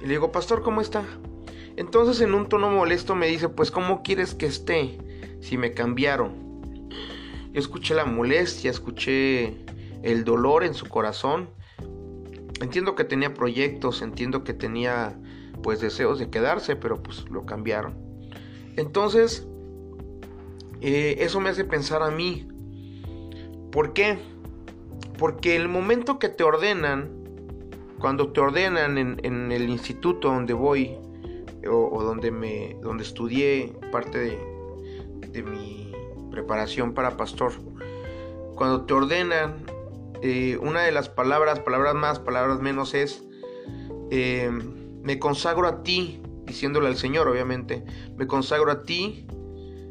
Y 0.00 0.04
le 0.04 0.10
digo, 0.10 0.32
pastor, 0.32 0.62
¿cómo 0.62 0.80
está? 0.80 1.04
Entonces 1.76 2.20
en 2.20 2.34
un 2.34 2.48
tono 2.48 2.70
molesto 2.70 3.14
me 3.14 3.28
dice, 3.28 3.48
pues 3.48 3.70
¿cómo 3.70 4.02
quieres 4.02 4.34
que 4.34 4.46
esté 4.46 4.98
si 5.40 5.56
me 5.56 5.74
cambiaron? 5.74 6.47
Yo 7.52 7.60
escuché 7.60 7.94
la 7.94 8.04
molestia, 8.04 8.70
escuché 8.70 9.64
el 10.02 10.24
dolor 10.24 10.64
en 10.64 10.74
su 10.74 10.86
corazón. 10.86 11.48
Entiendo 12.60 12.94
que 12.94 13.04
tenía 13.04 13.34
proyectos, 13.34 14.02
entiendo 14.02 14.44
que 14.44 14.52
tenía 14.52 15.18
pues 15.62 15.80
deseos 15.80 16.18
de 16.18 16.30
quedarse, 16.30 16.76
pero 16.76 17.02
pues 17.02 17.24
lo 17.30 17.46
cambiaron. 17.46 17.94
Entonces, 18.76 19.46
eh, 20.80 21.16
eso 21.18 21.40
me 21.40 21.50
hace 21.50 21.64
pensar 21.64 22.02
a 22.02 22.10
mí. 22.10 22.48
¿Por 23.72 23.92
qué? 23.92 24.18
Porque 25.18 25.56
el 25.56 25.68
momento 25.68 26.18
que 26.18 26.28
te 26.28 26.44
ordenan, 26.44 27.10
cuando 27.98 28.32
te 28.32 28.40
ordenan 28.40 28.98
en, 28.98 29.52
el 29.52 29.68
instituto 29.68 30.28
donde 30.28 30.52
voy, 30.52 30.96
o, 31.68 32.02
donde 32.02 32.30
me 32.30 32.76
donde 32.80 33.02
estudié 33.02 33.74
parte 33.90 34.38
de, 35.32 35.42
mi 35.42 35.87
preparación 36.38 36.94
para 36.94 37.16
pastor 37.16 37.52
cuando 38.54 38.86
te 38.86 38.94
ordenan 38.94 39.66
eh, 40.22 40.56
una 40.62 40.82
de 40.82 40.92
las 40.92 41.08
palabras 41.08 41.60
palabras 41.60 41.94
más 41.94 42.20
palabras 42.20 42.60
menos 42.60 42.94
es 42.94 43.24
eh, 44.10 44.50
me 45.02 45.18
consagro 45.18 45.66
a 45.66 45.82
ti 45.82 46.22
diciéndole 46.44 46.86
al 46.86 46.96
Señor 46.96 47.26
obviamente 47.26 47.84
me 48.16 48.28
consagro 48.28 48.70
a 48.70 48.84
ti 48.84 49.26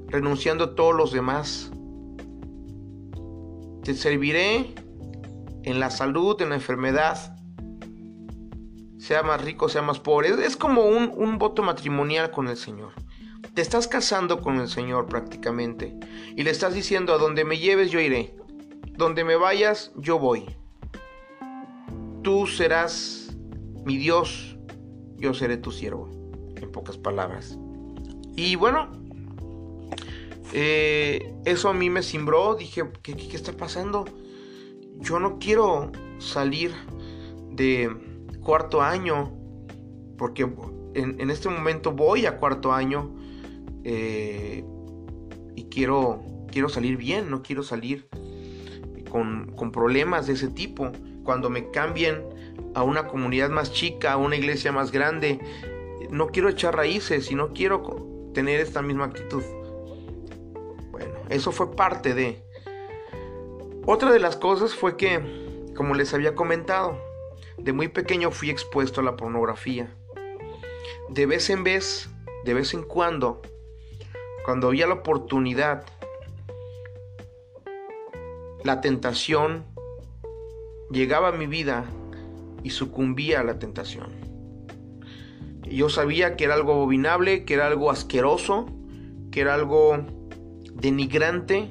renunciando 0.08 0.64
a 0.64 0.76
todos 0.76 0.96
los 0.96 1.12
demás 1.12 1.70
te 3.84 3.94
serviré 3.94 4.74
en 5.64 5.82
la 5.82 5.90
salud 5.90 6.42
en 6.42 6.50
la 6.50 6.56
enfermedad 6.56 7.38
sea 8.98 9.24
más 9.24 9.42
rico, 9.42 9.70
sea 9.70 9.82
más 9.82 10.00
pobre. 10.00 10.30
Es 10.46 10.58
como 10.58 10.82
un, 10.84 11.38
voto 11.38 11.64
matrimonial 11.64 12.30
con 12.32 12.50
el 12.50 12.58
Señor. 12.58 12.92
Te 13.58 13.64
estás 13.64 13.88
casando 13.88 14.40
con 14.40 14.60
el 14.60 14.68
Señor 14.68 15.08
prácticamente. 15.08 15.98
Y 16.36 16.44
le 16.44 16.52
estás 16.52 16.76
diciendo, 16.76 17.12
a 17.12 17.18
donde 17.18 17.44
me 17.44 17.58
lleves 17.58 17.90
yo 17.90 18.00
iré. 18.00 18.36
Donde 18.96 19.24
me 19.24 19.36
vayas 19.36 19.92
yo 19.96 20.20
voy. 20.20 20.46
Tú 22.22 22.46
serás 22.46 23.36
mi 23.84 23.98
Dios, 23.98 24.60
yo 25.16 25.34
seré 25.34 25.58
tu 25.58 25.72
siervo. 25.72 26.08
En 26.56 26.72
pocas 26.72 27.00
palabras. 27.00 27.58
Y 28.36 28.56
bueno, 28.58 28.92
eh, 30.54 31.34
eso 31.46 31.70
a 31.70 31.74
mí 31.74 31.90
me 31.90 32.04
cimbró. 32.04 32.54
Dije, 32.54 32.84
¿qué, 33.02 33.16
qué 33.16 33.36
está 33.36 33.54
pasando? 33.54 34.06
Yo 35.00 35.20
no 35.20 35.40
quiero 35.40 35.92
salir 36.20 36.76
de 37.50 37.90
cuarto 38.44 38.84
año, 38.84 39.34
porque 40.16 40.48
en, 40.94 41.32
este 41.32 41.50
momento 41.50 41.92
voy 41.92 42.28
a 42.28 42.38
cuarto 42.38 42.72
año 42.72 43.17
eh, 43.90 44.66
y 45.56 45.64
quiero, 45.70 46.22
quiero 46.52 46.68
salir 46.68 46.98
bien, 46.98 47.32
no 47.32 47.42
quiero 47.42 47.64
salir 47.64 48.10
con, 49.10 49.54
con 49.56 49.72
problemas 49.72 50.28
de 50.28 50.34
ese 50.34 50.50
tipo. 50.50 50.92
Cuando 51.24 51.50
me 51.50 51.72
cambien 51.72 52.22
a 52.76 52.84
una 52.84 53.08
comunidad 53.08 53.50
más 53.50 53.72
chica, 53.72 54.12
a 54.12 54.18
una 54.18 54.36
iglesia 54.36 54.74
más 54.74 54.92
grande, 54.92 55.40
no 56.12 56.28
quiero 56.28 56.50
echar 56.50 56.76
raíces 56.76 57.32
y 57.32 57.36
no 57.36 57.54
quiero 57.54 58.30
tener 58.34 58.60
esta 58.60 58.82
misma 58.82 59.06
actitud. 59.06 59.44
Bueno, 60.92 61.14
eso 61.30 61.54
fue 61.54 61.74
parte 61.74 62.14
de... 62.14 62.44
Otra 63.86 64.12
de 64.12 64.20
las 64.20 64.36
cosas 64.36 64.76
fue 64.76 64.98
que, 64.98 65.22
como 65.78 65.96
les 65.96 66.14
había 66.14 66.36
comentado, 66.36 67.00
de 67.58 67.72
muy 67.72 67.88
pequeño 67.88 68.32
fui 68.32 68.50
expuesto 68.50 69.00
a 69.00 69.04
la 69.06 69.16
pornografía. 69.16 69.96
De 71.08 71.26
vez 71.26 71.50
en 71.50 71.64
vez, 71.64 72.10
de 72.44 72.54
vez 72.54 72.74
en 72.74 72.84
cuando, 72.84 73.42
cuando 74.48 74.68
había 74.68 74.88
la 74.88 74.94
oportunidad, 74.94 75.84
la 78.64 78.80
tentación 78.80 79.66
llegaba 80.90 81.28
a 81.28 81.32
mi 81.34 81.48
vida 81.48 81.84
y 82.64 82.70
sucumbía 82.70 83.42
a 83.42 83.44
la 83.44 83.60
tentación. 83.60 84.08
Yo 85.70 85.90
sabía 85.90 86.38
que 86.38 86.46
era 86.46 86.54
algo 86.54 86.76
abominable, 86.76 87.44
que 87.44 87.56
era 87.56 87.68
algo 87.68 87.92
asqueroso, 87.92 88.68
que 89.32 89.42
era 89.42 89.54
algo 89.54 90.06
denigrante 90.76 91.70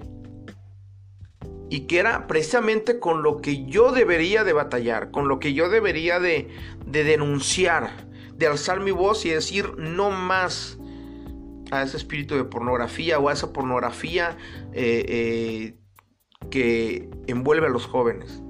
y 1.71 1.87
que 1.87 1.99
era 1.99 2.27
precisamente 2.27 3.01
con 3.01 3.23
lo 3.23 3.41
que 3.41 3.65
yo 3.65 3.91
debería 3.91 4.45
de 4.45 4.53
batallar, 4.53 5.11
con 5.11 5.29
lo 5.29 5.39
que 5.39 5.55
yo 5.55 5.71
debería 5.71 6.21
de, 6.21 6.51
denunciar, 6.85 8.07
de 8.35 8.47
alzar 8.49 8.81
mi 8.81 8.91
voz 8.91 9.25
y 9.25 9.31
decir 9.31 9.79
no 9.79 10.11
más 10.11 10.79
a 11.71 11.83
ese 11.83 11.97
espíritu 11.97 12.37
de 12.37 12.45
pornografía 12.45 13.19
o 13.19 13.29
a 13.29 13.33
esa 13.33 13.53
pornografía 13.53 14.37
eh, 14.73 15.05
eh, 15.09 15.79
que 16.51 17.09
envuelve 17.27 17.67
a 17.67 17.71
los 17.71 17.87
jóvenes. 17.87 18.41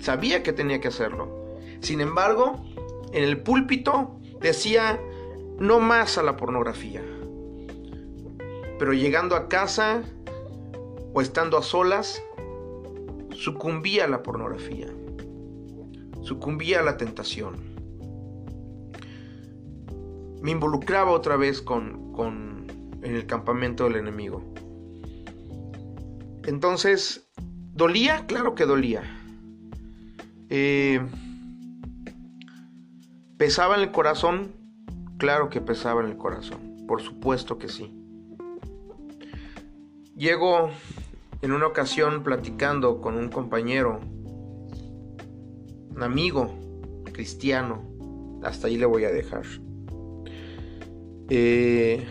Sabía 0.00 0.42
que 0.42 0.52
tenía 0.52 0.80
que 0.80 0.88
hacerlo. 0.88 1.56
Sin 1.80 2.00
embargo, 2.00 2.64
en 3.12 3.24
el 3.24 3.42
púlpito 3.42 4.18
decía 4.40 5.00
no 5.58 5.80
más 5.80 6.18
a 6.18 6.22
la 6.22 6.36
pornografía. 6.36 7.02
Pero 8.78 8.92
llegando 8.92 9.36
a 9.36 9.48
casa 9.48 10.02
o 11.14 11.20
estando 11.20 11.56
a 11.56 11.62
solas, 11.62 12.22
sucumbía 13.32 14.04
a 14.04 14.08
la 14.08 14.22
pornografía, 14.22 14.88
sucumbía 16.22 16.80
a 16.80 16.82
la 16.82 16.96
tentación. 16.96 17.72
Me 20.42 20.50
involucraba 20.50 21.12
otra 21.12 21.36
vez 21.36 21.62
con, 21.62 22.12
con 22.12 22.51
en 23.02 23.16
el 23.16 23.26
campamento 23.26 23.84
del 23.84 23.96
enemigo. 23.96 24.42
Entonces, 26.44 27.28
¿dolía? 27.74 28.26
Claro 28.26 28.54
que 28.54 28.64
dolía. 28.64 29.02
Eh, 30.48 31.00
¿Pesaba 33.38 33.76
en 33.76 33.82
el 33.82 33.90
corazón? 33.90 34.52
Claro 35.18 35.48
que 35.50 35.60
pesaba 35.60 36.02
en 36.02 36.08
el 36.08 36.16
corazón. 36.16 36.84
Por 36.86 37.00
supuesto 37.02 37.58
que 37.58 37.68
sí. 37.68 37.92
Llego 40.16 40.70
en 41.40 41.52
una 41.52 41.66
ocasión 41.66 42.22
platicando 42.22 43.00
con 43.00 43.16
un 43.16 43.28
compañero, 43.28 44.00
un 45.90 46.02
amigo 46.02 46.54
cristiano, 47.12 47.82
hasta 48.42 48.68
ahí 48.68 48.76
le 48.76 48.86
voy 48.86 49.04
a 49.04 49.10
dejar. 49.10 49.44
Eh, 51.28 52.06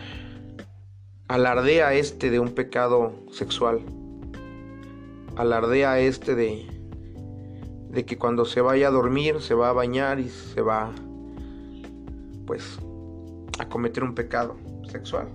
alardea 1.32 1.94
este 1.94 2.28
de 2.28 2.38
un 2.38 2.50
pecado 2.50 3.14
sexual. 3.30 3.80
Alardea 5.34 5.98
este 5.98 6.34
de, 6.34 6.66
de 7.88 8.04
que 8.04 8.18
cuando 8.18 8.44
se 8.44 8.60
vaya 8.60 8.88
a 8.88 8.90
dormir 8.90 9.40
se 9.40 9.54
va 9.54 9.70
a 9.70 9.72
bañar 9.72 10.20
y 10.20 10.28
se 10.28 10.60
va 10.60 10.92
pues 12.46 12.78
a 13.58 13.66
cometer 13.66 14.04
un 14.04 14.14
pecado 14.14 14.58
sexual. 14.90 15.28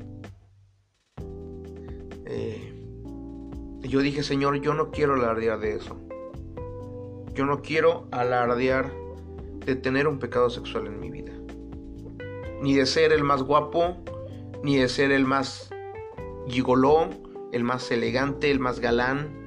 Eh, 2.27 2.73
yo 3.81 4.01
dije, 4.01 4.21
Señor, 4.21 4.61
yo 4.61 4.75
no 4.75 4.91
quiero 4.91 5.15
alardear 5.15 5.59
de 5.59 5.77
eso. 5.77 5.97
Yo 7.33 7.47
no 7.47 7.63
quiero 7.63 8.07
alardear 8.11 8.91
de 9.65 9.75
tener 9.75 10.07
un 10.07 10.19
pecado 10.19 10.51
sexual 10.51 10.85
en 10.85 10.99
mi 10.99 11.09
vida. 11.09 11.31
Ni 12.61 12.75
de 12.75 12.85
ser 12.85 13.13
el 13.13 13.23
más 13.23 13.41
guapo, 13.41 13.97
ni 14.61 14.77
de 14.77 14.89
ser 14.89 15.11
el 15.11 15.25
más 15.25 15.71
gigoló, 16.47 17.09
el 17.51 17.63
más 17.63 17.89
elegante, 17.91 18.51
el 18.51 18.59
más 18.59 18.79
galán. 18.79 19.45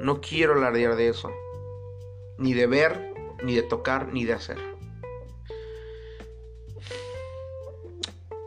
No 0.00 0.20
quiero 0.20 0.54
alardear 0.54 0.96
de 0.96 1.08
eso. 1.08 1.30
Ni 2.38 2.54
de 2.54 2.66
ver, 2.66 3.14
ni 3.42 3.54
de 3.54 3.62
tocar, 3.62 4.12
ni 4.12 4.24
de 4.24 4.32
hacer. 4.34 4.58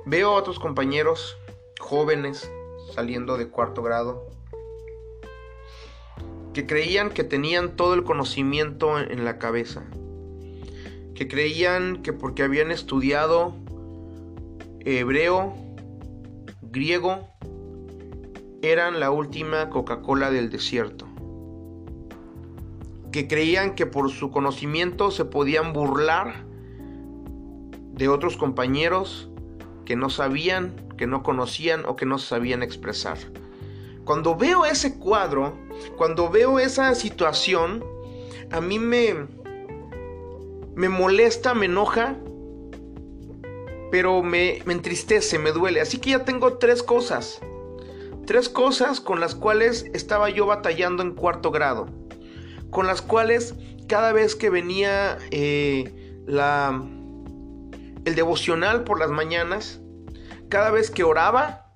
Veo 0.05 0.29
a 0.29 0.35
otros 0.35 0.59
compañeros 0.59 1.37
jóvenes 1.79 2.49
saliendo 2.93 3.37
de 3.37 3.47
cuarto 3.47 3.81
grado 3.81 4.31
que 6.53 6.67
creían 6.67 7.11
que 7.11 7.23
tenían 7.23 7.75
todo 7.75 7.93
el 7.93 8.03
conocimiento 8.03 8.99
en 8.99 9.23
la 9.23 9.37
cabeza, 9.39 9.83
que 11.15 11.27
creían 11.27 12.01
que 12.03 12.13
porque 12.13 12.43
habían 12.43 12.71
estudiado 12.71 13.53
hebreo, 14.81 15.53
griego, 16.61 17.27
eran 18.61 18.99
la 18.99 19.11
última 19.11 19.69
Coca-Cola 19.69 20.29
del 20.29 20.49
desierto, 20.49 21.07
que 23.11 23.27
creían 23.27 23.75
que 23.75 23.85
por 23.85 24.11
su 24.11 24.31
conocimiento 24.31 25.11
se 25.11 25.25
podían 25.25 25.73
burlar 25.73 26.45
de 27.93 28.07
otros 28.07 28.37
compañeros 28.37 29.29
que 29.85 29.95
no 29.95 30.09
sabían, 30.09 30.73
que 30.97 31.07
no 31.07 31.23
conocían 31.23 31.85
o 31.85 31.95
que 31.95 32.05
no 32.05 32.19
sabían 32.19 32.61
expresar. 32.63 33.17
Cuando 34.05 34.35
veo 34.35 34.65
ese 34.65 34.97
cuadro, 34.97 35.57
cuando 35.97 36.29
veo 36.29 36.59
esa 36.59 36.93
situación, 36.95 37.83
a 38.51 38.61
mí 38.61 38.79
me, 38.79 39.15
me 40.75 40.89
molesta, 40.89 41.53
me 41.53 41.65
enoja, 41.65 42.15
pero 43.91 44.21
me, 44.23 44.61
me 44.65 44.73
entristece, 44.73 45.37
me 45.39 45.51
duele. 45.51 45.81
Así 45.81 45.97
que 45.97 46.11
ya 46.11 46.23
tengo 46.23 46.57
tres 46.57 46.81
cosas. 46.83 47.41
Tres 48.31 48.47
cosas 48.47 49.01
con 49.01 49.19
las 49.19 49.35
cuales 49.35 49.87
estaba 49.93 50.29
yo 50.29 50.45
batallando 50.45 51.03
en 51.03 51.15
cuarto 51.15 51.51
grado. 51.51 51.87
Con 52.69 52.87
las 52.87 53.01
cuales 53.01 53.55
cada 53.89 54.13
vez 54.13 54.37
que 54.37 54.49
venía 54.49 55.17
eh, 55.31 56.23
la, 56.25 56.81
el 58.05 58.15
devocional 58.15 58.85
por 58.85 58.99
las 58.99 59.11
mañanas, 59.11 59.81
cada 60.47 60.71
vez 60.71 60.91
que 60.91 61.03
oraba, 61.03 61.73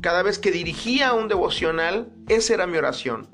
cada 0.00 0.22
vez 0.22 0.38
que 0.38 0.52
dirigía 0.52 1.14
un 1.14 1.26
devocional, 1.26 2.12
esa 2.28 2.54
era 2.54 2.68
mi 2.68 2.78
oración. 2.78 3.28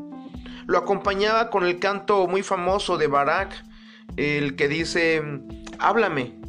Lo 0.67 0.79
acompañaba 0.79 1.51
con 1.51 1.67
el 1.67 1.79
canto 1.79 2.27
muy 2.29 2.43
famoso 2.43 2.97
de 2.97 3.09
Barak, 3.09 3.63
el 4.17 4.57
que 4.57 4.69
dice, 4.69 5.23
háblame. 5.79 6.41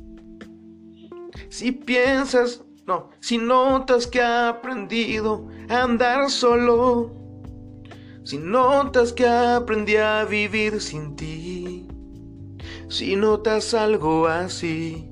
Si 1.49 1.73
piensas, 1.73 2.63
no, 2.89 3.11
si 3.19 3.37
notas 3.37 4.07
que 4.07 4.19
ha 4.19 4.49
aprendido 4.49 5.47
a 5.69 5.83
andar 5.83 6.31
solo, 6.31 7.11
si 8.23 8.39
notas 8.39 9.13
que 9.13 9.27
aprendí 9.27 9.95
a 9.97 10.25
vivir 10.25 10.81
sin 10.81 11.15
ti, 11.15 11.87
si 12.87 13.15
notas 13.15 13.75
algo 13.75 14.25
así, 14.25 15.07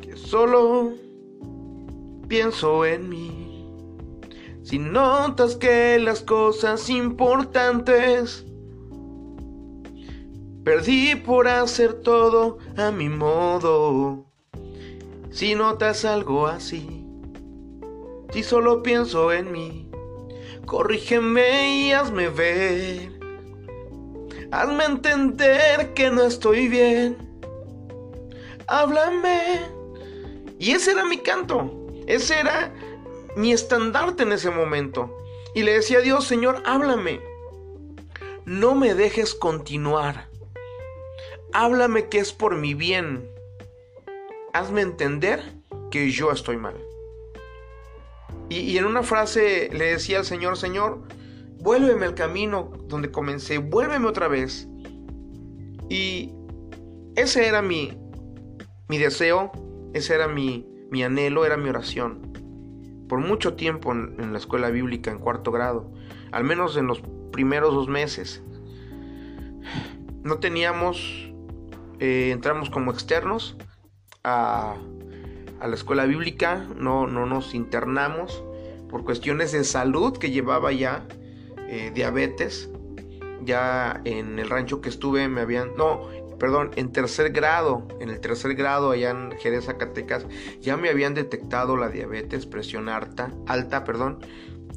que 0.00 0.16
solo 0.16 0.94
pienso 2.26 2.86
en 2.86 3.10
mí. 3.10 3.34
Si 4.62 4.78
notas 4.78 5.56
que 5.56 5.98
las 5.98 6.22
cosas 6.22 6.88
importantes 6.88 8.46
perdí 10.64 11.16
por 11.16 11.48
hacer 11.48 12.00
todo 12.00 12.56
a 12.78 12.90
mi 12.90 13.10
modo. 13.10 14.27
Si 15.38 15.54
notas 15.54 16.04
algo 16.04 16.48
así, 16.48 17.06
si 18.32 18.42
solo 18.42 18.82
pienso 18.82 19.32
en 19.32 19.52
mí, 19.52 19.88
corrígeme 20.66 21.78
y 21.78 21.92
hazme 21.92 22.28
ver. 22.28 23.12
Hazme 24.50 24.84
entender 24.84 25.94
que 25.94 26.10
no 26.10 26.24
estoy 26.24 26.66
bien. 26.66 27.16
Háblame. 28.66 29.60
Y 30.58 30.72
ese 30.72 30.90
era 30.90 31.04
mi 31.04 31.18
canto. 31.18 31.86
Ese 32.08 32.40
era 32.40 32.74
mi 33.36 33.52
estandarte 33.52 34.24
en 34.24 34.32
ese 34.32 34.50
momento. 34.50 35.16
Y 35.54 35.62
le 35.62 35.74
decía 35.74 35.98
a 35.98 36.02
Dios, 36.02 36.24
Señor, 36.24 36.64
háblame. 36.66 37.20
No 38.44 38.74
me 38.74 38.92
dejes 38.92 39.36
continuar. 39.36 40.28
Háblame 41.52 42.08
que 42.08 42.18
es 42.18 42.32
por 42.32 42.56
mi 42.56 42.74
bien. 42.74 43.37
Hazme 44.52 44.80
entender 44.80 45.42
que 45.90 46.10
yo 46.10 46.30
estoy 46.32 46.56
mal. 46.56 46.76
Y, 48.48 48.78
en 48.78 48.86
una 48.86 49.02
frase 49.02 49.68
le 49.72 49.86
decía 49.86 50.18
al 50.18 50.24
Señor, 50.24 50.56
Señor, 50.56 51.02
vuélveme 51.60 52.06
al 52.06 52.14
camino 52.14 52.72
donde 52.86 53.10
comencé, 53.10 53.58
vuélveme 53.58 54.06
otra 54.06 54.28
vez. 54.28 54.66
Y 55.90 56.32
ese 57.14 57.46
era 57.46 57.60
mi, 57.60 57.98
mi 58.88 58.96
deseo, 58.96 59.52
ese 59.92 60.14
era 60.14 60.28
mi, 60.28 60.66
mi 60.90 61.02
anhelo, 61.02 61.44
era 61.44 61.58
mi 61.58 61.68
oración. 61.68 62.32
Por 63.06 63.20
mucho 63.20 63.54
tiempo 63.54 63.92
en, 63.92 64.32
la 64.32 64.38
escuela 64.38 64.70
bíblica, 64.70 65.10
en 65.10 65.18
cuarto 65.18 65.52
grado, 65.52 65.92
al 66.32 66.44
menos 66.44 66.76
en 66.76 66.86
los 66.86 67.02
primeros 67.32 67.74
dos 67.74 67.88
meses, 67.88 68.42
no 70.22 70.38
teníamos, 70.38 71.30
eh, 72.00 72.30
entramos 72.32 72.70
como 72.70 72.90
externos 72.90 73.56
a, 74.24 74.76
la 75.60 75.74
escuela 75.74 76.04
bíblica, 76.06 76.66
no, 76.76 77.06
no 77.06 77.26
nos 77.26 77.54
internamos 77.54 78.42
por 78.88 79.04
cuestiones 79.04 79.52
de 79.52 79.64
salud 79.64 80.16
que 80.16 80.30
llevaba 80.30 80.72
ya 80.72 81.06
eh, 81.68 81.90
diabetes. 81.94 82.70
Ya 83.44 84.00
en 84.04 84.38
el 84.38 84.48
rancho 84.48 84.80
que 84.80 84.88
estuve 84.88 85.28
me 85.28 85.40
habían, 85.40 85.74
no, 85.76 86.08
perdón, 86.38 86.70
en 86.76 86.92
tercer 86.92 87.32
grado, 87.32 87.86
en 88.00 88.10
el 88.10 88.20
tercer 88.20 88.54
grado 88.54 88.90
allá 88.90 89.10
en 89.10 89.32
Jerez, 89.38 89.66
Zacatecas, 89.66 90.26
ya 90.60 90.76
me 90.76 90.88
habían 90.88 91.14
detectado 91.14 91.76
la 91.76 91.88
diabetes, 91.88 92.46
presión 92.46 92.88
alta, 92.88 93.32
alta, 93.46 93.84
perdón, 93.84 94.18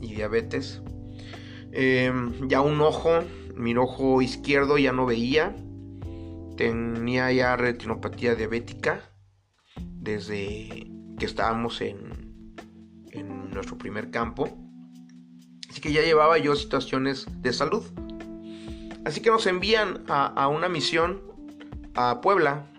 y 0.02 0.16
diabetes. 0.16 0.82
Em, 1.72 2.48
ya 2.48 2.62
un 2.62 2.82
ojo, 2.82 3.22
mi 3.56 3.76
ojo 3.76 4.22
izquierdo 4.22 4.78
ya 4.78 4.92
no 4.92 5.06
veía, 5.06 5.56
tenía 6.58 7.32
ya 7.32 7.56
retinopatía 7.56 8.36
diabética 8.36 9.11
desde 10.02 10.92
que 11.18 11.26
estábamos 11.26 11.80
en, 11.82 12.20
nuestro 13.52 13.78
primer 13.78 14.12
campo. 14.12 14.48
Así 15.70 15.82
que 15.82 15.92
ya 15.92 16.02
llevaba 16.02 16.38
yo 16.38 16.56
situaciones 16.56 17.28
de 17.42 17.52
salud. 17.52 17.84
Así 19.04 19.22
que 19.22 19.30
nos 19.30 19.46
envían 19.46 20.06
a, 20.08 20.28
a 20.28 20.48
una 20.48 20.70
misión 20.70 21.22
a 21.94 22.22
Puebla. 22.22 22.72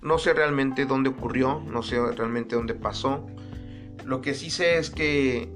No 0.00 0.16
sé 0.16 0.32
realmente 0.32 0.86
dónde 0.86 1.10
ocurrió, 1.10 1.62
no 1.70 1.82
sé 1.82 2.00
realmente 2.12 2.56
dónde 2.56 2.72
pasó. 2.72 3.26
Lo 4.06 4.22
que 4.22 4.32
sí 4.32 4.48
sé 4.48 4.78
es 4.78 4.88
que 4.88 5.52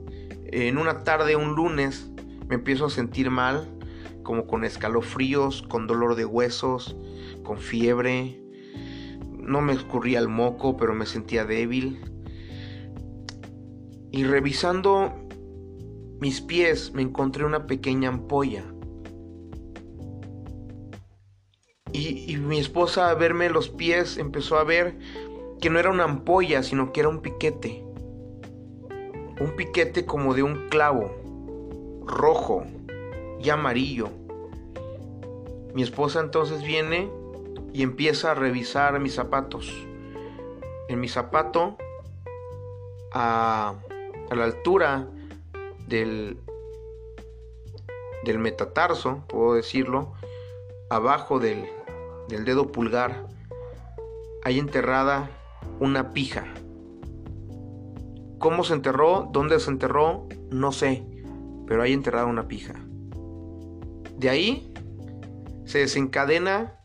en 0.53 0.79
una 0.79 1.03
tarde, 1.03 1.35
un 1.35 1.55
lunes, 1.55 2.11
me 2.49 2.55
empiezo 2.55 2.87
a 2.87 2.91
sentir 2.91 3.31
mal, 3.31 3.69
como 4.23 4.47
con 4.47 4.65
escalofríos, 4.65 5.63
con 5.63 5.87
dolor 5.87 6.15
de 6.15 6.25
huesos, 6.25 6.97
con 7.43 7.59
fiebre. 7.59 8.41
No 9.47 9.61
me 9.61 9.73
escurría 9.73 10.19
el 10.19 10.29
moco, 10.29 10.77
pero 10.77 10.95
me 10.95 11.07
sentía 11.07 11.45
débil. 11.45 12.01
Y 14.11 14.25
revisando 14.25 15.13
mis 16.21 16.41
pies 16.41 16.93
me 16.95 17.03
encontré 17.03 17.45
una 17.45 17.67
pequeña 17.67 18.09
ampolla. 18.09 18.65
Y, 21.93 22.37
mi 22.39 22.59
esposa 22.59 23.11
a 23.11 23.15
verme 23.15 23.49
los 23.51 23.69
pies 23.69 24.19
empezó 24.19 24.59
a 24.59 24.65
ver 24.65 24.99
que 25.61 25.71
no 25.71 25.79
era 25.79 25.91
una 25.91 26.05
ampolla, 26.05 26.63
sino 26.63 26.93
que 26.93 27.01
era 27.01 27.09
un 27.09 27.21
piquete. 27.21 27.85
Un 29.41 29.55
piquete 29.57 30.05
como 30.05 30.35
de 30.35 30.43
un 30.43 30.69
clavo, 30.69 31.11
rojo 32.07 32.65
y 33.43 33.51
amarillo. 33.51 34.09
Mi 35.75 35.83
esposa 35.83 36.21
entonces 36.21 36.63
viene 36.63 37.11
y 37.77 37.83
empieza 37.83 38.31
a 38.31 38.35
revisar 38.35 38.99
mis 39.01 39.15
zapatos. 39.15 39.71
En 40.89 40.99
mi 40.99 41.09
zapato, 41.09 41.77
a, 43.13 43.75
la 44.35 44.45
altura 44.45 45.07
del, 45.87 46.39
del 48.25 48.39
metatarso, 48.39 49.25
puedo 49.29 49.53
decirlo, 49.53 50.15
abajo 50.89 51.39
del, 51.39 51.67
del 52.29 52.47
dedo 52.47 52.73
pulgar 52.73 53.27
hay 54.43 54.59
enterrada 54.59 55.29
una 55.79 56.15
pija. 56.15 56.47
¿Cómo 58.39 58.65
se 58.65 58.73
enterró? 58.73 59.29
¿Dónde 59.33 59.61
se 59.61 59.71
enterró? 59.71 60.27
No 60.51 60.73
sé, 60.73 61.05
pero 61.67 61.83
hay 61.83 61.93
enterrada 61.93 62.25
una 62.25 62.49
pija. 62.49 62.73
De 64.17 64.31
ahí 64.31 64.73
se 65.67 65.81
desencadena 65.81 66.76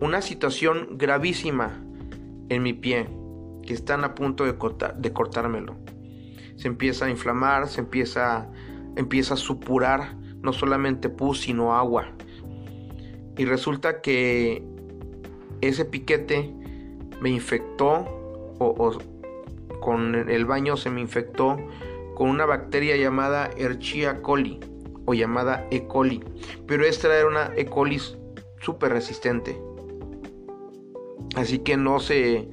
una 0.00 0.22
situación 0.22 0.88
gravísima 0.92 1.82
en 2.48 2.62
mi 2.62 2.72
pie, 2.72 3.08
que 3.62 3.74
están 3.74 4.04
a 4.04 4.14
punto 4.14 4.44
de, 4.44 5.12
cortármelo. 5.12 5.76
Se 6.56 6.68
empieza 6.68 7.06
a 7.06 7.10
inflamar, 7.10 7.68
se 7.68 7.80
empieza, 7.80 8.50
empieza 8.96 9.34
a 9.34 9.36
supurar 9.36 10.16
no 10.42 10.52
solamente 10.52 11.08
pus, 11.08 11.42
sino 11.42 11.76
agua. 11.76 12.12
Y 13.36 13.44
resulta 13.44 14.00
que 14.00 14.64
ese 15.60 15.84
piquete 15.84 16.52
me 17.20 17.30
infectó 17.30 18.06
o, 18.58 18.98
con 19.80 20.14
el 20.14 20.44
baño 20.44 20.76
se 20.76 20.90
me 20.90 21.00
infectó 21.00 21.56
con 22.14 22.28
una 22.28 22.44
bacteria 22.44 22.96
llamada 22.96 23.46
Escherichia 23.46 24.20
coli 24.20 24.60
o 25.06 25.14
llamada 25.14 25.66
E. 25.70 25.86
coli. 25.86 26.22
Pero 26.66 26.84
esta 26.84 27.14
era 27.14 27.26
una 27.26 27.52
E. 27.56 27.66
coli 27.66 27.98
súper 28.60 28.92
resistente. 28.92 29.58
Así 31.34 31.60
que 31.60 31.76
no 31.76 32.00
se 32.00 32.48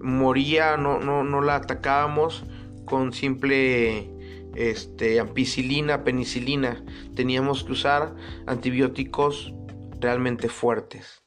moría, 0.00 0.76
no, 0.76 0.98
no, 0.98 1.22
no 1.24 1.40
la 1.40 1.56
atacábamos 1.56 2.44
con 2.84 3.12
simple 3.12 4.10
este, 4.54 5.20
ampicilina, 5.20 6.04
penicilina. 6.04 6.82
Teníamos 7.14 7.64
que 7.64 7.72
usar 7.72 8.14
antibióticos 8.46 9.54
realmente 10.00 10.48
fuertes. 10.48 11.22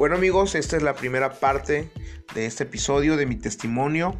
Bueno 0.00 0.14
amigos, 0.14 0.54
esta 0.54 0.78
es 0.78 0.82
la 0.82 0.94
primera 0.94 1.30
parte 1.30 1.90
de 2.34 2.46
este 2.46 2.64
episodio 2.64 3.18
de 3.18 3.26
mi 3.26 3.36
testimonio. 3.36 4.18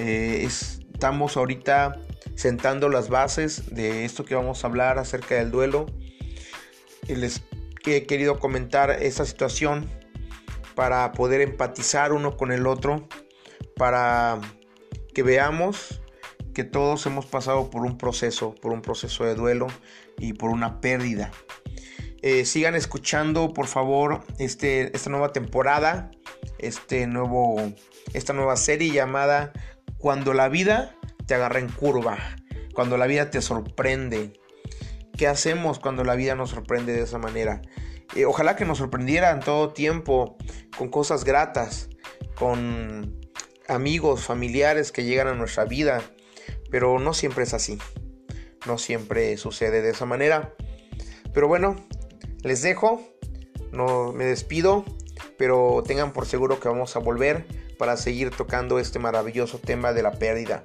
Eh, 0.00 0.46
estamos 0.46 1.36
ahorita 1.36 2.00
sentando 2.36 2.88
las 2.88 3.10
bases 3.10 3.74
de 3.74 4.06
esto 4.06 4.24
que 4.24 4.34
vamos 4.34 4.64
a 4.64 4.68
hablar 4.68 4.98
acerca 4.98 5.34
del 5.34 5.50
duelo. 5.50 5.84
Les 7.06 7.42
he 7.84 8.06
querido 8.06 8.38
comentar 8.38 8.92
esta 8.92 9.26
situación 9.26 9.90
para 10.74 11.12
poder 11.12 11.42
empatizar 11.42 12.14
uno 12.14 12.38
con 12.38 12.50
el 12.50 12.66
otro, 12.66 13.06
para 13.76 14.40
que 15.12 15.22
veamos 15.22 16.00
que 16.54 16.64
todos 16.64 17.04
hemos 17.04 17.26
pasado 17.26 17.68
por 17.68 17.82
un 17.82 17.98
proceso, 17.98 18.54
por 18.54 18.72
un 18.72 18.80
proceso 18.80 19.24
de 19.24 19.34
duelo 19.34 19.66
y 20.16 20.32
por 20.32 20.48
una 20.48 20.80
pérdida. 20.80 21.30
Eh, 22.26 22.46
sigan 22.46 22.74
escuchando, 22.74 23.52
por 23.52 23.66
favor, 23.66 24.24
este, 24.38 24.96
esta 24.96 25.10
nueva 25.10 25.34
temporada, 25.34 26.10
este 26.56 27.06
nuevo, 27.06 27.56
esta 28.14 28.32
nueva 28.32 28.56
serie 28.56 28.90
llamada 28.90 29.52
Cuando 29.98 30.32
la 30.32 30.48
vida 30.48 30.96
te 31.26 31.34
agarra 31.34 31.58
en 31.58 31.68
curva, 31.68 32.16
cuando 32.72 32.96
la 32.96 33.06
vida 33.06 33.30
te 33.30 33.42
sorprende, 33.42 34.32
¿Qué 35.18 35.26
hacemos 35.26 35.78
cuando 35.78 36.02
la 36.02 36.14
vida 36.14 36.34
nos 36.34 36.48
sorprende 36.48 36.94
de 36.94 37.02
esa 37.02 37.18
manera? 37.18 37.60
Eh, 38.16 38.24
ojalá 38.24 38.56
que 38.56 38.64
nos 38.64 38.78
sorprendiera 38.78 39.30
en 39.30 39.40
todo 39.40 39.74
tiempo 39.74 40.38
con 40.78 40.88
cosas 40.88 41.24
gratas, 41.24 41.90
con 42.36 43.20
amigos, 43.68 44.24
familiares 44.24 44.92
que 44.92 45.04
llegan 45.04 45.28
a 45.28 45.34
nuestra 45.34 45.66
vida, 45.66 46.02
pero 46.70 46.98
no 46.98 47.12
siempre 47.12 47.44
es 47.44 47.52
así. 47.52 47.78
No 48.66 48.78
siempre 48.78 49.36
sucede 49.36 49.82
de 49.82 49.90
esa 49.90 50.06
manera. 50.06 50.54
Pero 51.34 51.48
bueno, 51.48 51.76
les 52.44 52.62
dejo, 52.62 53.02
no 53.72 54.12
me 54.12 54.24
despido, 54.24 54.84
pero 55.36 55.82
tengan 55.86 56.12
por 56.12 56.26
seguro 56.26 56.60
que 56.60 56.68
vamos 56.68 56.94
a 56.94 57.00
volver 57.00 57.46
para 57.78 57.96
seguir 57.96 58.30
tocando 58.30 58.78
este 58.78 58.98
maravilloso 58.98 59.58
tema 59.58 59.92
de 59.92 60.02
la 60.02 60.12
pérdida. 60.12 60.62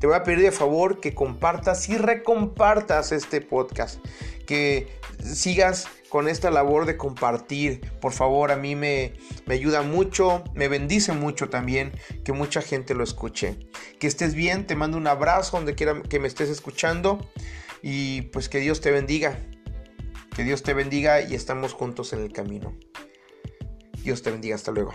Te 0.00 0.06
voy 0.06 0.16
a 0.16 0.24
pedir 0.24 0.42
de 0.42 0.52
favor 0.52 1.00
que 1.00 1.14
compartas 1.14 1.88
y 1.88 1.96
recompartas 1.96 3.12
este 3.12 3.40
podcast, 3.40 4.04
que 4.46 4.88
sigas 5.22 5.86
con 6.08 6.28
esta 6.28 6.50
labor 6.50 6.86
de 6.86 6.96
compartir. 6.96 7.80
Por 8.00 8.12
favor, 8.12 8.50
a 8.50 8.56
mí 8.56 8.74
me, 8.74 9.14
me 9.46 9.54
ayuda 9.54 9.82
mucho, 9.82 10.42
me 10.54 10.68
bendice 10.68 11.12
mucho 11.12 11.48
también 11.48 11.92
que 12.24 12.32
mucha 12.32 12.62
gente 12.62 12.94
lo 12.94 13.04
escuche. 13.04 13.58
Que 14.00 14.06
estés 14.06 14.34
bien, 14.34 14.66
te 14.66 14.74
mando 14.74 14.96
un 14.96 15.06
abrazo 15.06 15.58
donde 15.58 15.74
quiera 15.74 16.02
que 16.02 16.18
me 16.18 16.28
estés 16.28 16.48
escuchando 16.48 17.28
y 17.82 18.22
pues 18.22 18.48
que 18.48 18.58
Dios 18.58 18.80
te 18.80 18.90
bendiga. 18.90 19.38
Que 20.38 20.44
Dios 20.44 20.62
te 20.62 20.72
bendiga 20.72 21.20
y 21.20 21.34
estamos 21.34 21.72
juntos 21.72 22.12
en 22.12 22.20
el 22.20 22.32
camino. 22.32 22.78
Dios 24.04 24.22
te 24.22 24.30
bendiga, 24.30 24.54
hasta 24.54 24.70
luego. 24.70 24.94